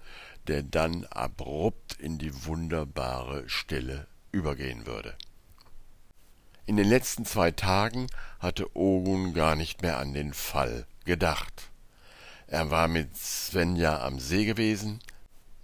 der 0.48 0.64
dann 0.64 1.06
abrupt 1.06 1.94
in 2.00 2.18
die 2.18 2.46
wunderbare 2.46 3.48
Stille 3.50 4.08
übergehen 4.32 4.86
würde. 4.86 5.16
In 6.72 6.78
den 6.78 6.88
letzten 6.88 7.26
zwei 7.26 7.52
Tagen 7.52 8.08
hatte 8.40 8.78
Ogun 8.78 9.34
gar 9.34 9.58
nicht 9.58 9.82
mehr 9.82 9.98
an 9.98 10.14
den 10.14 10.34
Fall 10.34 10.88
gedacht. 11.04 11.70
Er 12.48 12.72
war 12.72 12.88
mit 12.88 13.18
Svenja 13.18 14.02
am 14.02 14.20
See 14.20 14.46
gewesen. 14.46 15.02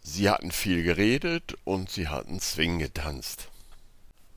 Sie 0.03 0.29
hatten 0.29 0.51
viel 0.51 0.83
geredet 0.83 1.55
und 1.63 1.89
sie 1.89 2.09
hatten 2.09 2.41
Swing 2.41 2.77
getanzt. 2.79 3.47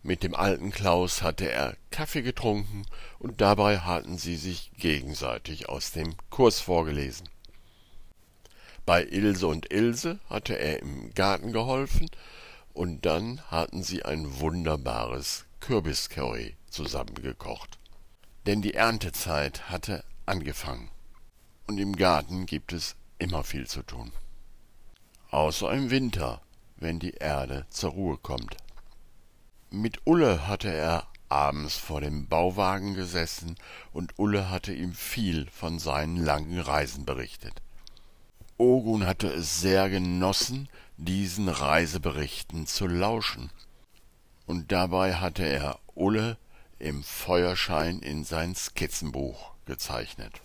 Mit 0.05 0.23
dem 0.23 0.33
alten 0.37 0.71
Klaus 0.71 1.23
hatte 1.23 1.51
er 1.51 1.77
Kaffee 1.91 2.23
getrunken 2.23 2.87
und 3.19 3.41
dabei 3.41 3.81
hatten 3.81 4.17
sie 4.17 4.37
sich 4.37 4.71
gegenseitig 4.79 5.69
aus 5.69 5.91
dem 5.91 6.15
Kurs 6.31 6.61
vorgelesen. 6.61 7.29
Bei 8.87 9.05
Ilse 9.05 9.49
und 9.49 9.73
Ilse 9.73 10.21
hatte 10.29 10.57
er 10.57 10.81
im 10.83 11.13
Garten 11.15 11.53
geholfen 11.53 12.09
und 12.73 13.07
dann 13.07 13.41
hatten 13.51 13.83
sie 13.83 14.05
ein 14.05 14.39
wunderbares 14.39 15.47
Kürbiscurry 15.59 16.55
zusammengekocht. 16.71 17.79
Denn 18.47 18.63
die 18.63 18.75
Erntezeit 18.75 19.69
hatte 19.69 20.05
angefangen 20.27 20.91
und 21.67 21.79
im 21.79 21.95
Garten 21.95 22.47
gibt 22.47 22.73
es 22.73 22.97
immer 23.19 23.45
viel 23.45 23.67
zu 23.67 23.83
tun. 23.83 24.13
Außer 25.31 25.71
im 25.73 25.91
Winter, 25.91 26.41
wenn 26.77 26.99
die 26.99 27.13
Erde 27.13 27.67
zur 27.71 27.91
Ruhe 27.91 28.17
kommt. 28.17 28.57
Mit 29.71 30.01
Ulle 30.05 30.49
hatte 30.49 30.73
er 30.73 31.07
abends 31.29 31.77
vor 31.77 32.01
dem 32.01 32.27
Bauwagen 32.27 32.95
gesessen 32.95 33.55
und 33.93 34.19
Ulle 34.19 34.51
hatte 34.51 34.73
ihm 34.73 34.95
viel 34.95 35.47
von 35.51 35.79
seinen 35.79 36.17
langen 36.17 36.59
Reisen 36.59 37.05
berichtet. 37.05 37.63
Ogun 38.57 39.07
hatte 39.07 39.29
es 39.29 39.61
sehr 39.61 39.89
genossen, 39.89 40.69
diesen 40.97 41.49
Reiseberichten 41.49 42.67
zu 42.67 42.87
lauschen. 42.89 43.51
Und 44.47 44.73
dabei 44.73 45.15
hatte 45.15 45.45
er 45.45 45.79
Ulle 45.95 46.37
im 46.81 47.05
Feuerschein 47.05 48.01
in 48.01 48.25
sein 48.25 48.55
Skizzenbuch 48.55 49.53
gezeichnet 49.65 50.41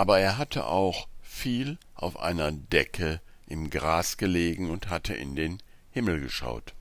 aber 0.00 0.18
er 0.18 0.38
hatte 0.38 0.64
auch 0.64 1.08
viel 1.20 1.76
auf 1.94 2.18
einer 2.18 2.52
Decke 2.52 3.20
im 3.46 3.68
Gras 3.68 4.16
gelegen 4.16 4.70
und 4.70 4.88
hatte 4.88 5.12
in 5.12 5.36
den 5.36 5.62
Himmel 5.90 6.22
geschaut, 6.22 6.72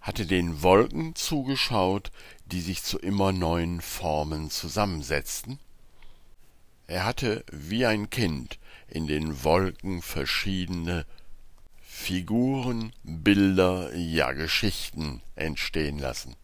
hatte 0.00 0.24
den 0.24 0.62
Wolken 0.62 1.14
zugeschaut, 1.14 2.10
die 2.46 2.62
sich 2.62 2.82
zu 2.82 2.98
immer 2.98 3.30
neuen 3.30 3.82
Formen 3.82 4.48
zusammensetzten. 4.48 5.58
Er 6.86 7.04
hatte 7.04 7.44
wie 7.52 7.84
ein 7.84 8.08
Kind 8.08 8.58
in 8.88 9.06
den 9.06 9.44
Wolken 9.44 10.00
verschiedene 10.00 11.04
Figuren, 11.82 12.94
Bilder, 13.02 13.94
ja 13.94 14.32
Geschichten 14.32 15.20
entstehen 15.34 15.98
lassen. 15.98 16.36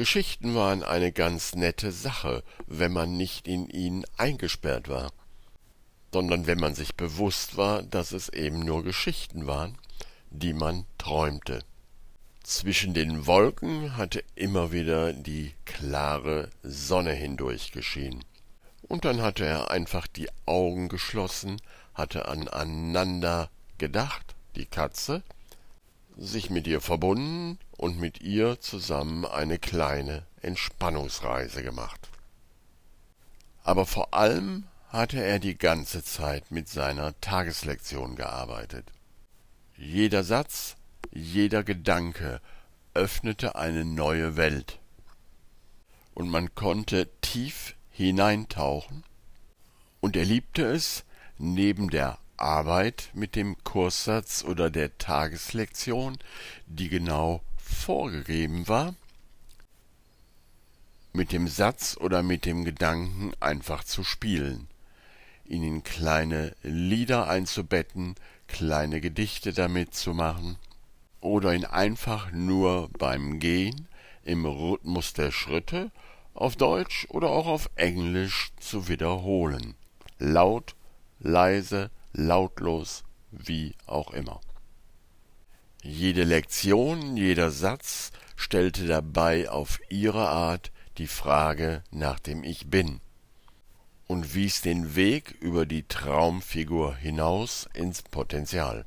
Geschichten 0.00 0.54
waren 0.54 0.82
eine 0.82 1.12
ganz 1.12 1.54
nette 1.54 1.92
Sache, 1.92 2.42
wenn 2.66 2.90
man 2.90 3.18
nicht 3.18 3.46
in 3.46 3.68
ihnen 3.68 4.06
eingesperrt 4.16 4.88
war, 4.88 5.12
sondern 6.10 6.46
wenn 6.46 6.58
man 6.58 6.74
sich 6.74 6.94
bewusst 6.94 7.58
war, 7.58 7.82
dass 7.82 8.12
es 8.12 8.30
eben 8.30 8.60
nur 8.60 8.82
Geschichten 8.82 9.46
waren, 9.46 9.76
die 10.30 10.54
man 10.54 10.86
träumte. 10.96 11.62
Zwischen 12.42 12.94
den 12.94 13.26
Wolken 13.26 13.98
hatte 13.98 14.24
immer 14.36 14.72
wieder 14.72 15.12
die 15.12 15.52
klare 15.66 16.48
Sonne 16.62 17.12
hindurch 17.12 17.70
geschienen. 17.70 18.24
Und 18.80 19.04
dann 19.04 19.20
hatte 19.20 19.44
er 19.44 19.70
einfach 19.70 20.06
die 20.06 20.30
Augen 20.46 20.88
geschlossen, 20.88 21.60
hatte 21.92 22.26
aneinander 22.26 23.50
gedacht, 23.76 24.34
die 24.56 24.64
Katze, 24.64 25.22
sich 26.20 26.50
mit 26.50 26.66
ihr 26.66 26.82
verbunden 26.82 27.58
und 27.78 27.98
mit 27.98 28.20
ihr 28.20 28.60
zusammen 28.60 29.24
eine 29.24 29.58
kleine 29.58 30.26
Entspannungsreise 30.42 31.62
gemacht. 31.62 32.08
Aber 33.64 33.86
vor 33.86 34.12
allem 34.12 34.64
hatte 34.90 35.22
er 35.22 35.38
die 35.38 35.56
ganze 35.56 36.04
Zeit 36.04 36.50
mit 36.50 36.68
seiner 36.68 37.18
Tageslektion 37.20 38.16
gearbeitet. 38.16 38.92
Jeder 39.76 40.22
Satz, 40.22 40.76
jeder 41.10 41.64
Gedanke 41.64 42.40
öffnete 42.92 43.54
eine 43.54 43.84
neue 43.84 44.36
Welt, 44.36 44.78
und 46.12 46.28
man 46.28 46.54
konnte 46.54 47.08
tief 47.22 47.76
hineintauchen, 47.88 49.04
und 50.00 50.16
er 50.16 50.24
liebte 50.24 50.64
es, 50.64 51.04
neben 51.38 51.88
der 51.88 52.18
Arbeit 52.40 53.10
mit 53.14 53.36
dem 53.36 53.62
Kurssatz 53.64 54.44
oder 54.44 54.70
der 54.70 54.96
Tageslektion, 54.98 56.18
die 56.66 56.88
genau 56.88 57.42
vorgegeben 57.56 58.68
war, 58.68 58.94
mit 61.12 61.32
dem 61.32 61.48
Satz 61.48 61.96
oder 61.98 62.22
mit 62.22 62.46
dem 62.46 62.64
Gedanken 62.64 63.32
einfach 63.40 63.84
zu 63.84 64.04
spielen, 64.04 64.68
ihn 65.44 65.62
in 65.62 65.82
kleine 65.82 66.54
Lieder 66.62 67.28
einzubetten, 67.28 68.14
kleine 68.46 69.00
Gedichte 69.00 69.52
damit 69.52 69.94
zu 69.94 70.14
machen. 70.14 70.56
Oder 71.20 71.54
ihn 71.54 71.66
einfach 71.66 72.30
nur 72.30 72.88
beim 72.98 73.40
Gehen 73.40 73.88
im 74.24 74.46
Rhythmus 74.46 75.12
der 75.12 75.32
Schritte 75.32 75.90
auf 76.34 76.56
Deutsch 76.56 77.06
oder 77.10 77.28
auch 77.28 77.46
auf 77.46 77.68
Englisch 77.74 78.52
zu 78.58 78.88
wiederholen, 78.88 79.74
laut, 80.18 80.74
leise, 81.18 81.90
lautlos, 82.12 83.04
wie 83.30 83.74
auch 83.86 84.10
immer. 84.12 84.40
Jede 85.82 86.24
Lektion, 86.24 87.16
jeder 87.16 87.50
Satz 87.50 88.12
stellte 88.36 88.86
dabei 88.86 89.48
auf 89.48 89.80
ihre 89.88 90.28
Art 90.28 90.72
die 90.98 91.06
Frage 91.06 91.82
nach 91.90 92.20
dem 92.20 92.44
Ich 92.44 92.68
Bin 92.68 93.00
und 94.06 94.34
wies 94.34 94.60
den 94.60 94.96
Weg 94.96 95.36
über 95.40 95.64
die 95.64 95.84
Traumfigur 95.84 96.96
hinaus 96.96 97.68
ins 97.72 98.02
Potenzial. 98.02 98.84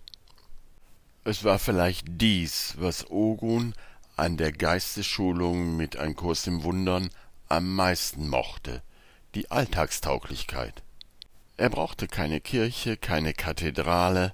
Es 1.23 1.43
war 1.43 1.57
vielleicht 1.57 2.05
dies, 2.07 2.75
was 2.77 3.09
Ogun 3.09 3.73
an 4.17 4.37
der 4.37 4.51
Geistesschulung 4.51 5.77
mit 5.77 5.95
Ein 5.97 6.15
Kurs 6.15 6.45
im 6.45 6.63
Wundern 6.63 7.09
am 7.47 7.73
meisten 7.73 8.27
mochte, 8.27 8.83
die 9.33 9.49
Alltagstauglichkeit. 9.49 10.82
Er 11.55 11.69
brauchte 11.69 12.07
keine 12.07 12.41
Kirche, 12.41 12.97
keine 12.97 13.33
Kathedrale, 13.33 14.33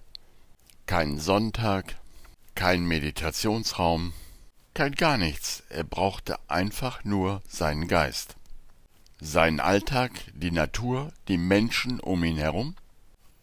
keinen 0.85 1.19
Sonntag, 1.19 1.95
kein 2.55 2.85
Meditationsraum, 2.85 4.13
kein 4.73 4.93
gar 4.93 5.17
nichts, 5.17 5.63
er 5.67 5.83
brauchte 5.83 6.37
einfach 6.47 7.03
nur 7.03 7.41
seinen 7.45 7.89
Geist. 7.89 8.37
Seinen 9.19 9.59
Alltag, 9.59 10.11
die 10.33 10.51
Natur, 10.51 11.11
die 11.27 11.37
Menschen 11.37 11.99
um 11.99 12.23
ihn 12.23 12.37
herum, 12.37 12.75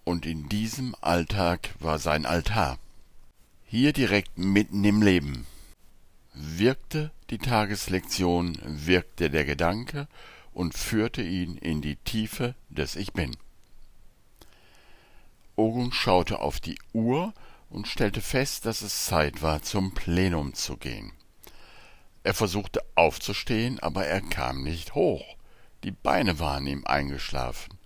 und 0.05 0.25
in 0.25 0.49
diesem 0.49 0.95
Alltag 1.03 1.75
war 1.79 1.99
sein 1.99 2.25
Altar. 2.25 2.79
Hier 3.67 3.93
direkt 3.93 4.39
mitten 4.39 4.85
im 4.85 5.03
Leben. 5.03 5.47
Wirkte 6.33 7.11
die 7.29 7.39
Tageslektion, 7.39 8.57
wirkte 8.65 9.29
der 9.29 9.45
Gedanke 9.45 10.09
und 10.55 10.75
führte 10.75 11.23
ihn 11.23 11.59
in 11.59 11.83
die 11.83 11.97
Tiefe 11.97 12.55
des 12.71 12.97
Ich 12.97 13.12
Bin. 13.12 13.37
Ogun 15.57 15.92
schaute 15.92 16.38
auf 16.40 16.61
die 16.61 16.79
Uhr 16.92 17.33
und 17.71 17.88
stellte 17.88 18.21
fest, 18.21 18.66
dass 18.66 18.83
es 18.83 19.07
Zeit 19.07 19.42
war, 19.42 19.62
zum 19.62 19.92
Plenum 19.92 20.55
zu 20.55 20.77
gehen. 20.77 21.12
Er 22.23 22.35
versuchte 22.35 22.81
aufzustehen, 22.95 23.81
aber 23.81 24.07
er 24.07 24.21
kam 24.21 24.62
nicht 24.62 24.95
hoch. 24.95 25.37
Die 25.85 25.92
Beine 25.92 26.38
waren 26.38 26.66
ihm 26.66 26.85
eingeschlafen. 26.85 27.79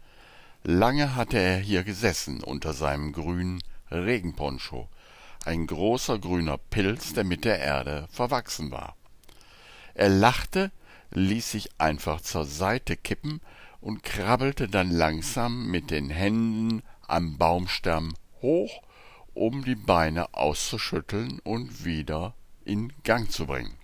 Lange 0.62 1.14
hatte 1.14 1.38
er 1.38 1.59
hier 1.59 1.85
gesessen 1.85 2.42
unter 2.42 2.72
seinem 2.72 3.12
grünen 3.12 3.62
Regenponcho, 3.90 4.88
ein 5.44 5.66
großer 5.66 6.18
grüner 6.18 6.59
Pilz, 6.59 7.12
der 7.12 7.24
mit 7.24 7.44
der 7.44 7.59
Erde 7.59 8.09
verwachsen 8.11 8.70
war. 8.70 8.96
Er 9.94 10.09
lachte, 10.09 10.70
ließ 11.12 11.50
sich 11.50 11.70
einfach 11.78 12.20
zur 12.20 12.44
Seite 12.44 12.96
kippen 12.96 13.40
und 13.80 14.02
krabbelte 14.02 14.68
dann 14.68 14.90
langsam 14.90 15.70
mit 15.70 15.90
den 15.90 16.11
Händen 16.11 16.83
am 17.11 17.38
Baumstamm 17.38 18.14
hoch 18.42 18.83
um 19.35 19.64
die 19.64 19.77
Beine 19.77 20.35
auszuschütteln 20.35 21.40
und 21.40 21.85
wieder 21.85 22.35
in 22.64 22.92
Gang 23.05 23.31
zu 23.31 23.46
bringen. 23.46 23.75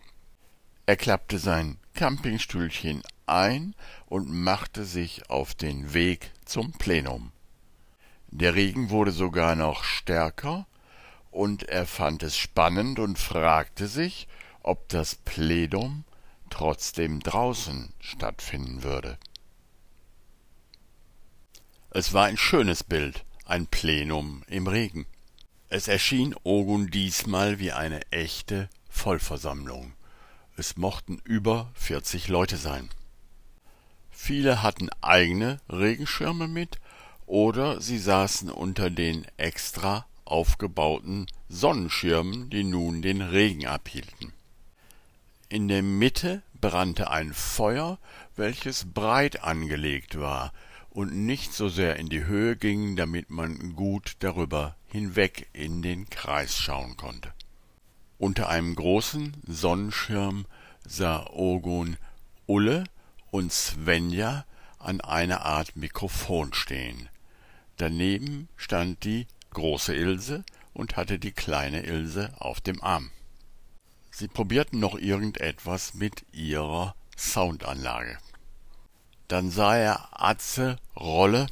Er 0.87 0.97
klappte 0.97 1.39
sein 1.39 1.79
Campingstühlchen 1.95 3.03
ein 3.27 3.75
und 4.07 4.31
machte 4.31 4.85
sich 4.85 5.31
auf 5.31 5.55
den 5.55 5.95
Weg 5.95 6.33
zum 6.45 6.73
Plenum. 6.73 7.33
Der 8.29 8.55
Regen 8.55 8.91
wurde 8.91 9.12
sogar 9.12 9.57
noch 9.57 9.83
stärker, 9.83 10.67
und 11.31 11.65
er 11.65 11.87
fand 11.87 12.23
es 12.23 12.37
spannend 12.37 12.99
und 12.99 13.19
fragte 13.19 13.89
sich, 13.89 14.27
ob 14.62 14.89
das 14.89 15.15
Plenum 15.17 16.05
trotzdem 16.51 17.21
draußen 17.21 17.93
stattfinden 18.01 18.83
würde. 18.83 19.19
Es 21.98 22.12
war 22.12 22.26
ein 22.26 22.37
schönes 22.37 22.85
Bild, 22.85 23.24
ein 23.46 23.68
Plenum 23.68 24.42
im 24.48 24.66
Regen. 24.66 25.06
Es 25.70 25.88
erschien 25.88 26.35
Ogun 26.42 26.90
diesmal 26.90 27.59
wie 27.59 27.72
eine 27.72 28.02
echte 28.12 28.68
Vollversammlung. 28.90 29.94
Es 30.59 30.76
mochten 30.76 31.22
über 31.24 31.70
vierzig 31.72 32.28
Leute 32.28 32.59
sein. 32.59 32.90
Viele 34.11 34.62
hatten 34.62 34.90
eigene 35.00 35.59
Regenschirme 35.70 36.48
mit, 36.48 36.76
oder 37.24 37.80
sie 37.80 37.98
saßen 37.98 38.50
unter 38.50 38.90
den 38.90 39.26
extra 39.38 40.04
aufgebauten 40.26 41.24
Sonnenschirmen, 41.48 42.50
die 42.50 42.64
nun 42.64 43.00
den 43.00 43.22
Regen 43.22 43.66
abhielten. 43.66 44.35
In 45.48 45.66
der 45.68 45.82
Mitte 45.82 46.42
brannte 46.61 47.11
ein 47.11 47.32
Feuer, 47.32 47.98
welches 48.37 48.85
breit 48.85 49.42
angelegt 49.42 50.20
war 50.20 50.52
und 50.96 51.14
nicht 51.14 51.52
so 51.52 51.68
sehr 51.68 51.96
in 51.96 52.09
die 52.09 52.24
Höhe 52.24 52.56
ging, 52.56 52.96
damit 52.96 53.28
man 53.28 53.76
gut 53.76 54.16
darüber 54.20 54.76
hinweg 54.87 55.46
in 55.52 55.82
den 55.82 56.09
Kreis 56.09 56.56
schauen 56.56 56.96
konnte. 56.96 57.35
Unter 58.16 58.48
einem 58.48 58.74
großen 58.74 59.37
Sonnenschirm 59.46 60.46
sah 60.87 61.26
Ogun 61.26 61.98
Ulle 62.46 62.85
und 63.30 63.52
Svenja 63.52 64.46
an 64.78 65.02
einer 65.02 65.44
Art 65.44 65.76
Mikrofon 65.76 66.54
stehen. 66.54 67.11
Daneben 67.76 68.48
stand 68.56 69.04
die 69.04 69.26
große 69.50 69.94
Ilse 69.94 70.44
und 70.72 70.96
hatte 70.96 71.18
die 71.18 71.32
kleine 71.32 71.82
Ilse 71.82 72.32
auf 72.38 72.62
dem 72.62 72.82
Arm. 72.82 73.11
Sie 74.11 74.28
probierten 74.28 74.80
noch 74.80 74.94
irgendetwas 74.94 75.92
mit 75.92 76.24
ihrer 76.32 76.94
Soundanlage. 77.18 78.16
Dann 79.29 79.51
sah 79.51 79.77
er 79.77 80.09
Atze, 80.12 80.79
Rolle 80.97 81.47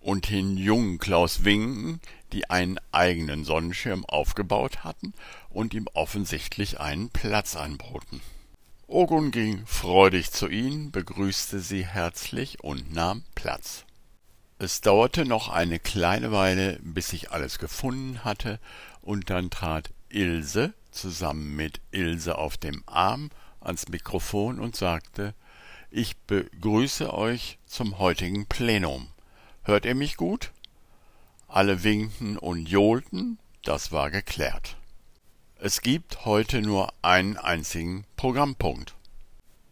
und 0.00 0.30
den 0.30 0.56
jungen 0.56 0.98
Klaus 0.98 1.44
winken, 1.44 2.00
die 2.32 2.50
einen 2.50 2.78
eigenen 2.92 3.44
Sonnenschirm 3.44 4.04
aufgebaut 4.04 4.84
hatten 4.84 5.14
und 5.50 5.74
ihm 5.74 5.86
offensichtlich 5.94 6.80
einen 6.80 7.10
Platz 7.10 7.56
anboten. 7.56 8.20
Ogun 8.86 9.30
ging 9.30 9.66
freudig 9.66 10.30
zu 10.30 10.48
ihnen, 10.48 10.90
begrüßte 10.90 11.60
sie 11.60 11.86
herzlich 11.86 12.62
und 12.62 12.92
nahm 12.92 13.24
Platz. 13.34 13.84
Es 14.58 14.82
dauerte 14.82 15.24
noch 15.24 15.48
eine 15.48 15.78
kleine 15.78 16.32
Weile, 16.32 16.78
bis 16.82 17.08
sich 17.08 17.32
alles 17.32 17.58
gefunden 17.58 18.24
hatte, 18.24 18.60
und 19.00 19.30
dann 19.30 19.50
trat 19.50 19.90
Ilse 20.10 20.74
zusammen 20.90 21.56
mit 21.56 21.80
Ilse 21.90 22.38
auf 22.38 22.56
dem 22.56 22.82
Arm 22.86 23.30
ans 23.60 23.88
Mikrofon 23.88 24.60
und 24.60 24.76
sagte 24.76 25.34
ich 25.94 26.16
begrüße 26.16 27.14
euch 27.14 27.58
zum 27.66 27.98
heutigen 28.00 28.46
Plenum. 28.46 29.08
Hört 29.62 29.86
ihr 29.86 29.94
mich 29.94 30.16
gut? 30.16 30.50
Alle 31.46 31.84
winkten 31.84 32.36
und 32.36 32.68
johlten, 32.68 33.38
das 33.62 33.92
war 33.92 34.10
geklärt. 34.10 34.76
Es 35.56 35.82
gibt 35.82 36.24
heute 36.24 36.62
nur 36.62 36.92
einen 37.02 37.36
einzigen 37.36 38.06
Programmpunkt. 38.16 38.96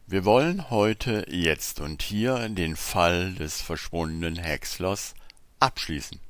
Wir 0.07 0.25
wollen 0.25 0.71
heute, 0.71 1.27
jetzt 1.29 1.81
und 1.81 2.03
hier, 2.03 2.49
den 2.49 2.77
Fall 2.77 3.35
des 3.35 3.61
verschwundenen 3.61 4.37
Häckslers 4.37 5.15
abschließen. 5.59 6.21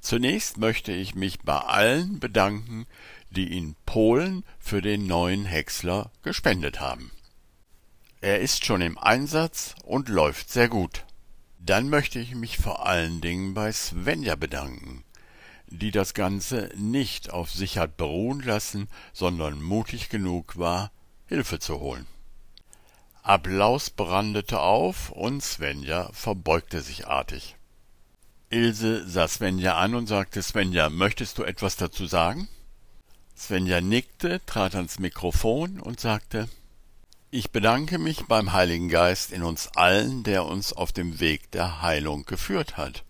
Zunächst 0.00 0.56
möchte 0.56 0.92
ich 0.92 1.16
mich 1.16 1.40
bei 1.40 1.58
allen 1.58 2.20
bedanken, 2.20 2.86
die 3.30 3.58
in 3.58 3.74
Polen 3.86 4.44
für 4.60 4.80
den 4.80 5.08
neuen 5.08 5.46
Häcksler 5.46 6.12
gespendet 6.22 6.78
haben. 6.78 7.10
Er 8.22 8.40
ist 8.40 8.66
schon 8.66 8.82
im 8.82 8.98
Einsatz 8.98 9.74
und 9.82 10.10
läuft 10.10 10.50
sehr 10.50 10.68
gut. 10.68 11.06
Dann 11.58 11.88
möchte 11.88 12.18
ich 12.18 12.34
mich 12.34 12.58
vor 12.58 12.84
allen 12.84 13.22
Dingen 13.22 13.54
bei 13.54 13.72
Svenja 13.72 14.34
bedanken, 14.34 15.04
die 15.68 15.90
das 15.90 16.12
Ganze 16.12 16.70
nicht 16.76 17.30
auf 17.30 17.50
sich 17.50 17.78
hat 17.78 17.96
beruhen 17.96 18.40
lassen, 18.42 18.88
sondern 19.14 19.62
mutig 19.62 20.10
genug 20.10 20.58
war, 20.58 20.90
Hilfe 21.28 21.60
zu 21.60 21.80
holen. 21.80 22.06
Applaus 23.22 23.88
brandete 23.88 24.60
auf 24.60 25.10
und 25.10 25.42
Svenja 25.42 26.10
verbeugte 26.12 26.82
sich 26.82 27.06
artig. 27.06 27.56
Ilse 28.50 29.08
sah 29.08 29.28
Svenja 29.28 29.78
an 29.78 29.94
und 29.94 30.08
sagte 30.08 30.42
Svenja, 30.42 30.90
möchtest 30.90 31.38
du 31.38 31.44
etwas 31.44 31.76
dazu 31.76 32.04
sagen? 32.04 32.48
Svenja 33.34 33.80
nickte, 33.80 34.44
trat 34.44 34.74
ans 34.74 34.98
Mikrofon 34.98 35.80
und 35.80 36.00
sagte 36.00 36.48
ich 37.32 37.52
bedanke 37.52 37.98
mich 37.98 38.26
beim 38.26 38.52
Heiligen 38.52 38.88
Geist 38.88 39.30
in 39.30 39.44
uns 39.44 39.68
allen, 39.76 40.24
der 40.24 40.46
uns 40.46 40.72
auf 40.72 40.90
dem 40.90 41.20
Weg 41.20 41.50
der 41.52 41.80
Heilung 41.80 42.24
geführt 42.24 42.76
hat. 42.76 43.04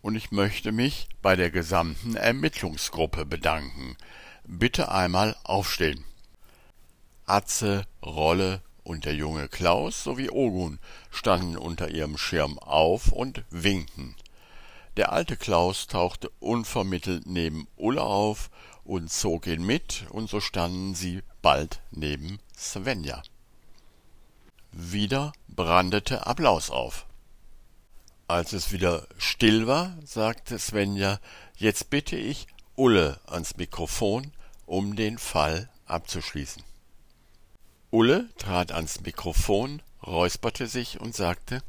Und 0.00 0.14
ich 0.14 0.30
möchte 0.30 0.70
mich 0.70 1.08
bei 1.20 1.34
der 1.34 1.50
gesamten 1.50 2.14
Ermittlungsgruppe 2.14 3.26
bedanken. 3.26 3.96
Bitte 4.44 4.92
einmal 4.92 5.36
aufstehen. 5.42 6.04
Atze, 7.26 7.84
Rolle 8.02 8.62
und 8.84 9.04
der 9.04 9.14
junge 9.14 9.48
Klaus 9.48 10.04
sowie 10.04 10.30
Ogun 10.30 10.78
standen 11.10 11.56
unter 11.56 11.90
ihrem 11.90 12.16
Schirm 12.16 12.58
auf 12.60 13.10
und 13.10 13.44
winkten. 13.50 14.14
Der 15.00 15.12
alte 15.12 15.38
Klaus 15.38 15.86
tauchte 15.86 16.28
unvermittelt 16.40 17.24
neben 17.24 17.66
Ulle 17.76 18.02
auf 18.02 18.50
und 18.84 19.10
zog 19.10 19.46
ihn 19.46 19.64
mit, 19.64 20.04
und 20.10 20.28
so 20.28 20.40
standen 20.40 20.94
sie 20.94 21.22
bald 21.40 21.80
neben 21.90 22.38
Svenja. 22.54 23.22
Wieder 24.72 25.32
brandete 25.48 26.26
Applaus 26.26 26.68
auf. 26.68 27.06
Als 28.28 28.52
es 28.52 28.72
wieder 28.72 29.06
still 29.16 29.66
war, 29.66 29.96
sagte 30.04 30.58
Svenja, 30.58 31.18
jetzt 31.56 31.88
bitte 31.88 32.16
ich 32.16 32.46
Ulle 32.76 33.20
ans 33.24 33.56
Mikrofon, 33.56 34.32
um 34.66 34.96
den 34.96 35.16
Fall 35.16 35.70
abzuschließen. 35.86 36.62
Ulle 37.90 38.28
trat 38.36 38.70
ans 38.70 39.00
Mikrofon, 39.00 39.80
räusperte 40.02 40.66
sich 40.66 41.00
und 41.00 41.16
sagte 41.16 41.62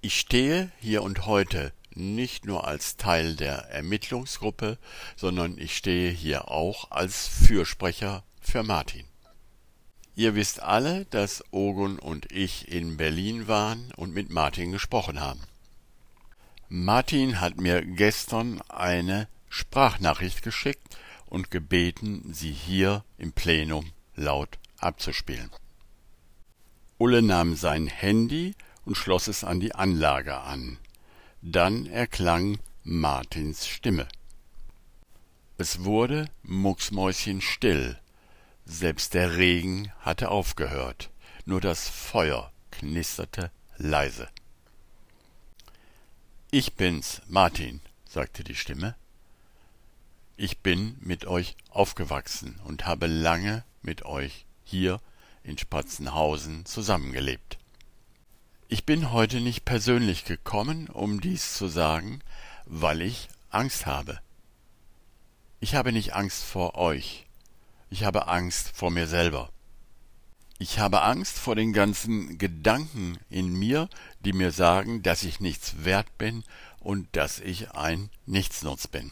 Ich 0.00 0.18
stehe 0.18 0.72
hier 0.80 1.04
und 1.04 1.26
heute 1.26 1.72
nicht 1.96 2.46
nur 2.46 2.66
als 2.66 2.96
Teil 2.96 3.36
der 3.36 3.70
Ermittlungsgruppe, 3.70 4.78
sondern 5.16 5.58
ich 5.58 5.76
stehe 5.76 6.10
hier 6.10 6.50
auch 6.50 6.90
als 6.90 7.28
Fürsprecher 7.28 8.24
für 8.40 8.62
Martin. 8.62 9.06
Ihr 10.14 10.34
wisst 10.34 10.62
alle, 10.62 11.06
dass 11.06 11.42
Ogun 11.52 11.98
und 11.98 12.30
ich 12.30 12.68
in 12.68 12.96
Berlin 12.96 13.48
waren 13.48 13.92
und 13.96 14.12
mit 14.12 14.30
Martin 14.30 14.72
gesprochen 14.72 15.20
haben. 15.20 15.40
Martin 16.68 17.40
hat 17.40 17.58
mir 17.58 17.82
gestern 17.82 18.60
eine 18.68 19.28
Sprachnachricht 19.48 20.42
geschickt 20.42 20.96
und 21.26 21.50
gebeten, 21.50 22.32
sie 22.32 22.52
hier 22.52 23.04
im 23.16 23.32
Plenum 23.32 23.92
laut 24.14 24.58
abzuspielen. 24.78 25.50
Ulle 26.98 27.22
nahm 27.22 27.56
sein 27.56 27.86
Handy 27.86 28.54
und 28.84 28.96
schloss 28.96 29.28
es 29.28 29.44
an 29.44 29.60
die 29.60 29.74
Anlage 29.74 30.38
an. 30.38 30.78
Dann 31.44 31.86
erklang 31.86 32.60
Martins 32.84 33.66
Stimme. 33.66 34.06
Es 35.58 35.82
wurde 35.82 36.30
mucksmäuschenstill. 36.44 37.98
Selbst 38.64 39.14
der 39.14 39.36
Regen 39.36 39.90
hatte 39.98 40.30
aufgehört, 40.30 41.10
nur 41.44 41.60
das 41.60 41.88
Feuer 41.88 42.52
knisterte 42.70 43.50
leise. 43.76 44.28
Ich 46.52 46.74
bin's, 46.74 47.22
Martin, 47.26 47.80
sagte 48.08 48.44
die 48.44 48.54
Stimme. 48.54 48.94
Ich 50.36 50.60
bin 50.60 50.96
mit 51.00 51.26
euch 51.26 51.56
aufgewachsen 51.70 52.60
und 52.66 52.86
habe 52.86 53.08
lange 53.08 53.64
mit 53.82 54.04
euch 54.04 54.46
hier 54.62 55.00
in 55.42 55.58
Spatzenhausen 55.58 56.66
zusammengelebt. 56.66 57.58
Ich 58.72 58.86
bin 58.86 59.12
heute 59.12 59.42
nicht 59.42 59.66
persönlich 59.66 60.24
gekommen, 60.24 60.88
um 60.88 61.20
dies 61.20 61.52
zu 61.58 61.68
sagen, 61.68 62.20
weil 62.64 63.02
ich 63.02 63.28
Angst 63.50 63.84
habe. 63.84 64.18
Ich 65.60 65.74
habe 65.74 65.92
nicht 65.92 66.14
Angst 66.14 66.42
vor 66.42 66.76
euch, 66.76 67.26
ich 67.90 68.04
habe 68.04 68.28
Angst 68.28 68.70
vor 68.74 68.90
mir 68.90 69.06
selber. 69.06 69.50
Ich 70.58 70.78
habe 70.78 71.02
Angst 71.02 71.38
vor 71.38 71.54
den 71.54 71.74
ganzen 71.74 72.38
Gedanken 72.38 73.18
in 73.28 73.52
mir, 73.52 73.90
die 74.20 74.32
mir 74.32 74.52
sagen, 74.52 75.02
dass 75.02 75.22
ich 75.22 75.38
nichts 75.38 75.84
wert 75.84 76.16
bin 76.16 76.42
und 76.80 77.08
dass 77.12 77.40
ich 77.40 77.72
ein 77.72 78.08
Nichtsnutz 78.24 78.86
bin. 78.86 79.10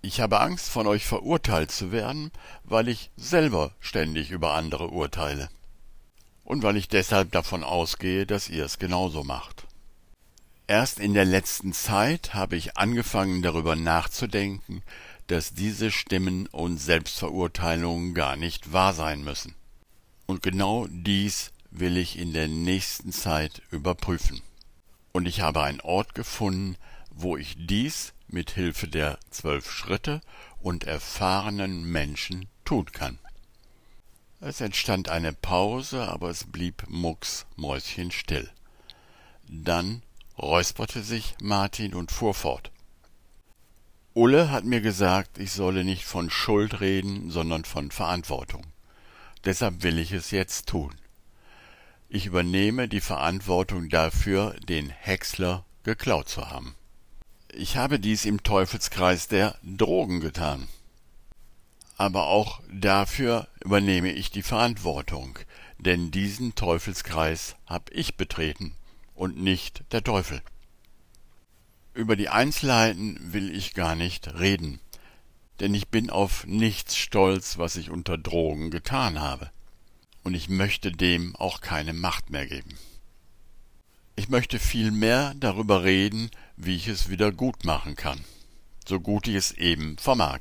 Ich 0.00 0.22
habe 0.22 0.40
Angst, 0.40 0.70
von 0.70 0.86
euch 0.86 1.04
verurteilt 1.04 1.70
zu 1.70 1.92
werden, 1.92 2.32
weil 2.64 2.88
ich 2.88 3.10
selber 3.18 3.72
ständig 3.80 4.30
über 4.30 4.54
andere 4.54 4.88
urteile 4.88 5.50
und 6.48 6.62
weil 6.62 6.78
ich 6.78 6.88
deshalb 6.88 7.30
davon 7.32 7.62
ausgehe, 7.62 8.24
dass 8.24 8.48
ihr 8.48 8.64
es 8.64 8.78
genauso 8.78 9.22
macht. 9.22 9.66
Erst 10.66 10.98
in 10.98 11.12
der 11.12 11.26
letzten 11.26 11.74
Zeit 11.74 12.32
habe 12.32 12.56
ich 12.56 12.78
angefangen 12.78 13.42
darüber 13.42 13.76
nachzudenken, 13.76 14.82
dass 15.26 15.52
diese 15.52 15.90
Stimmen 15.90 16.46
und 16.46 16.78
Selbstverurteilungen 16.78 18.14
gar 18.14 18.36
nicht 18.36 18.72
wahr 18.72 18.94
sein 18.94 19.22
müssen. 19.22 19.56
Und 20.24 20.42
genau 20.42 20.86
dies 20.88 21.52
will 21.70 21.98
ich 21.98 22.18
in 22.18 22.32
der 22.32 22.48
nächsten 22.48 23.12
Zeit 23.12 23.60
überprüfen. 23.70 24.40
Und 25.12 25.26
ich 25.26 25.42
habe 25.42 25.62
einen 25.62 25.82
Ort 25.82 26.14
gefunden, 26.14 26.76
wo 27.10 27.36
ich 27.36 27.56
dies 27.58 28.14
mit 28.26 28.52
Hilfe 28.52 28.88
der 28.88 29.18
zwölf 29.28 29.70
Schritte 29.70 30.22
und 30.62 30.84
erfahrenen 30.84 31.84
Menschen 31.84 32.46
tun 32.64 32.86
kann. 32.90 33.18
Es 34.40 34.60
entstand 34.60 35.08
eine 35.08 35.32
Pause, 35.32 36.08
aber 36.08 36.30
es 36.30 36.44
blieb 36.44 36.84
mucksmäuschenstill. 36.88 38.48
Dann 39.48 40.02
räusperte 40.38 41.02
sich 41.02 41.34
Martin 41.42 41.94
und 41.94 42.12
fuhr 42.12 42.34
fort. 42.34 42.70
Ulle 44.14 44.50
hat 44.50 44.64
mir 44.64 44.80
gesagt, 44.80 45.38
ich 45.38 45.52
solle 45.52 45.84
nicht 45.84 46.04
von 46.04 46.30
Schuld 46.30 46.80
reden, 46.80 47.30
sondern 47.30 47.64
von 47.64 47.90
Verantwortung. 47.90 48.64
Deshalb 49.44 49.82
will 49.82 49.98
ich 49.98 50.12
es 50.12 50.30
jetzt 50.30 50.68
tun. 50.68 50.94
Ich 52.08 52.26
übernehme 52.26 52.88
die 52.88 53.00
Verantwortung 53.00 53.88
dafür, 53.88 54.54
den 54.68 54.88
Häcksler 54.88 55.64
geklaut 55.82 56.28
zu 56.28 56.50
haben. 56.50 56.74
Ich 57.52 57.76
habe 57.76 57.98
dies 57.98 58.24
im 58.24 58.42
Teufelskreis 58.42 59.28
der 59.28 59.56
Drogen 59.62 60.20
getan. 60.20 60.68
Aber 61.96 62.28
auch 62.28 62.60
dafür 62.72 63.48
übernehme 63.68 64.10
ich 64.10 64.30
die 64.30 64.42
Verantwortung, 64.42 65.38
denn 65.76 66.10
diesen 66.10 66.54
Teufelskreis 66.54 67.54
hab 67.66 67.90
ich 67.90 68.16
betreten 68.16 68.72
und 69.14 69.36
nicht 69.36 69.84
der 69.92 70.02
Teufel. 70.02 70.40
Über 71.92 72.16
die 72.16 72.30
Einzelheiten 72.30 73.18
will 73.34 73.54
ich 73.54 73.74
gar 73.74 73.94
nicht 73.94 74.40
reden, 74.40 74.80
denn 75.60 75.74
ich 75.74 75.88
bin 75.88 76.08
auf 76.08 76.46
nichts 76.46 76.96
stolz, 76.96 77.58
was 77.58 77.76
ich 77.76 77.90
unter 77.90 78.16
Drogen 78.16 78.70
getan 78.70 79.20
habe, 79.20 79.50
und 80.22 80.32
ich 80.32 80.48
möchte 80.48 80.90
dem 80.90 81.36
auch 81.36 81.60
keine 81.60 81.92
Macht 81.92 82.30
mehr 82.30 82.46
geben. 82.46 82.78
Ich 84.16 84.30
möchte 84.30 84.58
vielmehr 84.58 85.34
darüber 85.36 85.84
reden, 85.84 86.30
wie 86.56 86.74
ich 86.74 86.88
es 86.88 87.10
wieder 87.10 87.32
gut 87.32 87.66
machen 87.66 87.96
kann, 87.96 88.24
so 88.88 89.00
gut 89.00 89.28
ich 89.28 89.34
es 89.34 89.52
eben 89.52 89.98
vermag, 89.98 90.40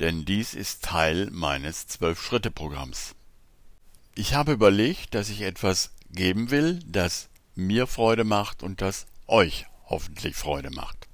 denn 0.00 0.24
dies 0.24 0.54
ist 0.54 0.82
Teil 0.82 1.28
meines 1.30 1.86
Zwölf-Schritte-Programms. 1.86 3.14
Ich 4.16 4.34
habe 4.34 4.52
überlegt, 4.52 5.14
dass 5.14 5.28
ich 5.28 5.42
etwas 5.42 5.92
geben 6.10 6.50
will, 6.50 6.80
das 6.86 7.28
mir 7.54 7.86
Freude 7.86 8.24
macht 8.24 8.62
und 8.62 8.80
das 8.80 9.06
euch 9.26 9.66
hoffentlich 9.86 10.34
Freude 10.34 10.70
macht. 10.70 11.08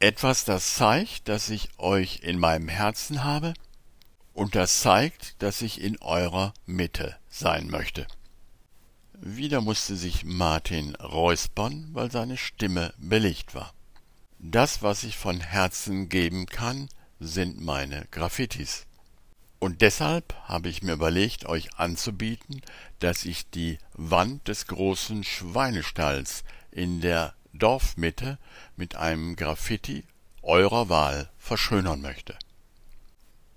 Etwas, 0.00 0.44
das 0.44 0.74
zeigt, 0.74 1.28
dass 1.28 1.48
ich 1.50 1.78
euch 1.78 2.20
in 2.22 2.38
meinem 2.38 2.68
Herzen 2.68 3.22
habe 3.22 3.54
und 4.32 4.54
das 4.54 4.80
zeigt, 4.80 5.42
dass 5.42 5.62
ich 5.62 5.80
in 5.80 5.98
eurer 6.00 6.54
Mitte 6.66 7.16
sein 7.28 7.68
möchte. 7.68 8.06
Wieder 9.20 9.60
musste 9.60 9.96
sich 9.96 10.24
Martin 10.24 10.96
räuspern, 10.96 11.90
weil 11.92 12.10
seine 12.10 12.36
Stimme 12.36 12.94
belegt 12.98 13.54
war. 13.54 13.74
Das, 14.42 14.82
was 14.82 15.04
ich 15.04 15.18
von 15.18 15.38
Herzen 15.38 16.08
geben 16.08 16.46
kann, 16.46 16.88
sind 17.18 17.60
meine 17.60 18.06
Graffitis. 18.10 18.86
Und 19.58 19.82
deshalb 19.82 20.34
habe 20.44 20.70
ich 20.70 20.82
mir 20.82 20.94
überlegt, 20.94 21.44
euch 21.44 21.76
anzubieten, 21.76 22.62
dass 23.00 23.26
ich 23.26 23.50
die 23.50 23.76
Wand 23.92 24.48
des 24.48 24.66
großen 24.66 25.24
Schweinestalls 25.24 26.42
in 26.70 27.02
der 27.02 27.34
Dorfmitte 27.52 28.38
mit 28.76 28.94
einem 28.94 29.36
Graffiti 29.36 30.04
eurer 30.40 30.88
Wahl 30.88 31.28
verschönern 31.36 32.00
möchte. 32.00 32.34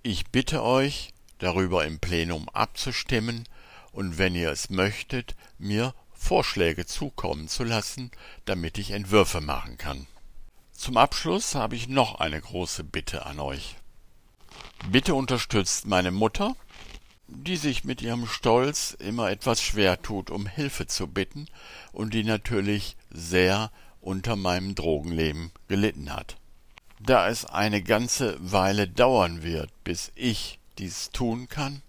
Ich 0.02 0.26
bitte 0.26 0.62
euch, 0.62 1.14
darüber 1.38 1.86
im 1.86 1.98
Plenum 1.98 2.50
abzustimmen 2.50 3.48
und 3.90 4.18
wenn 4.18 4.34
ihr 4.34 4.50
es 4.50 4.68
möchtet, 4.68 5.34
mir 5.56 5.94
Vorschläge 6.12 6.84
zukommen 6.84 7.48
zu 7.48 7.64
lassen, 7.64 8.10
damit 8.44 8.76
ich 8.76 8.90
Entwürfe 8.90 9.40
machen 9.40 9.78
kann. 9.78 10.06
Zum 10.74 10.96
Abschluss 10.96 11.54
habe 11.54 11.76
ich 11.76 11.88
noch 11.88 12.16
eine 12.16 12.40
große 12.40 12.84
Bitte 12.84 13.24
an 13.24 13.40
euch. 13.40 13.76
Bitte 14.90 15.14
unterstützt 15.14 15.86
meine 15.86 16.10
Mutter, 16.10 16.56
die 17.28 17.56
sich 17.56 17.84
mit 17.84 18.02
ihrem 18.02 18.26
Stolz 18.26 18.90
immer 18.98 19.30
etwas 19.30 19.62
schwer 19.62 20.02
tut, 20.02 20.30
um 20.30 20.46
Hilfe 20.46 20.86
zu 20.86 21.06
bitten 21.06 21.48
und 21.92 22.12
die 22.12 22.24
natürlich 22.24 22.96
sehr 23.10 23.70
unter 24.00 24.36
meinem 24.36 24.74
Drogenleben 24.74 25.52
gelitten 25.68 26.12
hat. 26.12 26.36
Da 27.00 27.28
es 27.28 27.44
eine 27.46 27.82
ganze 27.82 28.36
Weile 28.40 28.88
dauern 28.88 29.42
wird, 29.42 29.70
bis 29.84 30.12
ich 30.14 30.58
dies 30.78 31.10
tun 31.10 31.48
kann, 31.48 31.82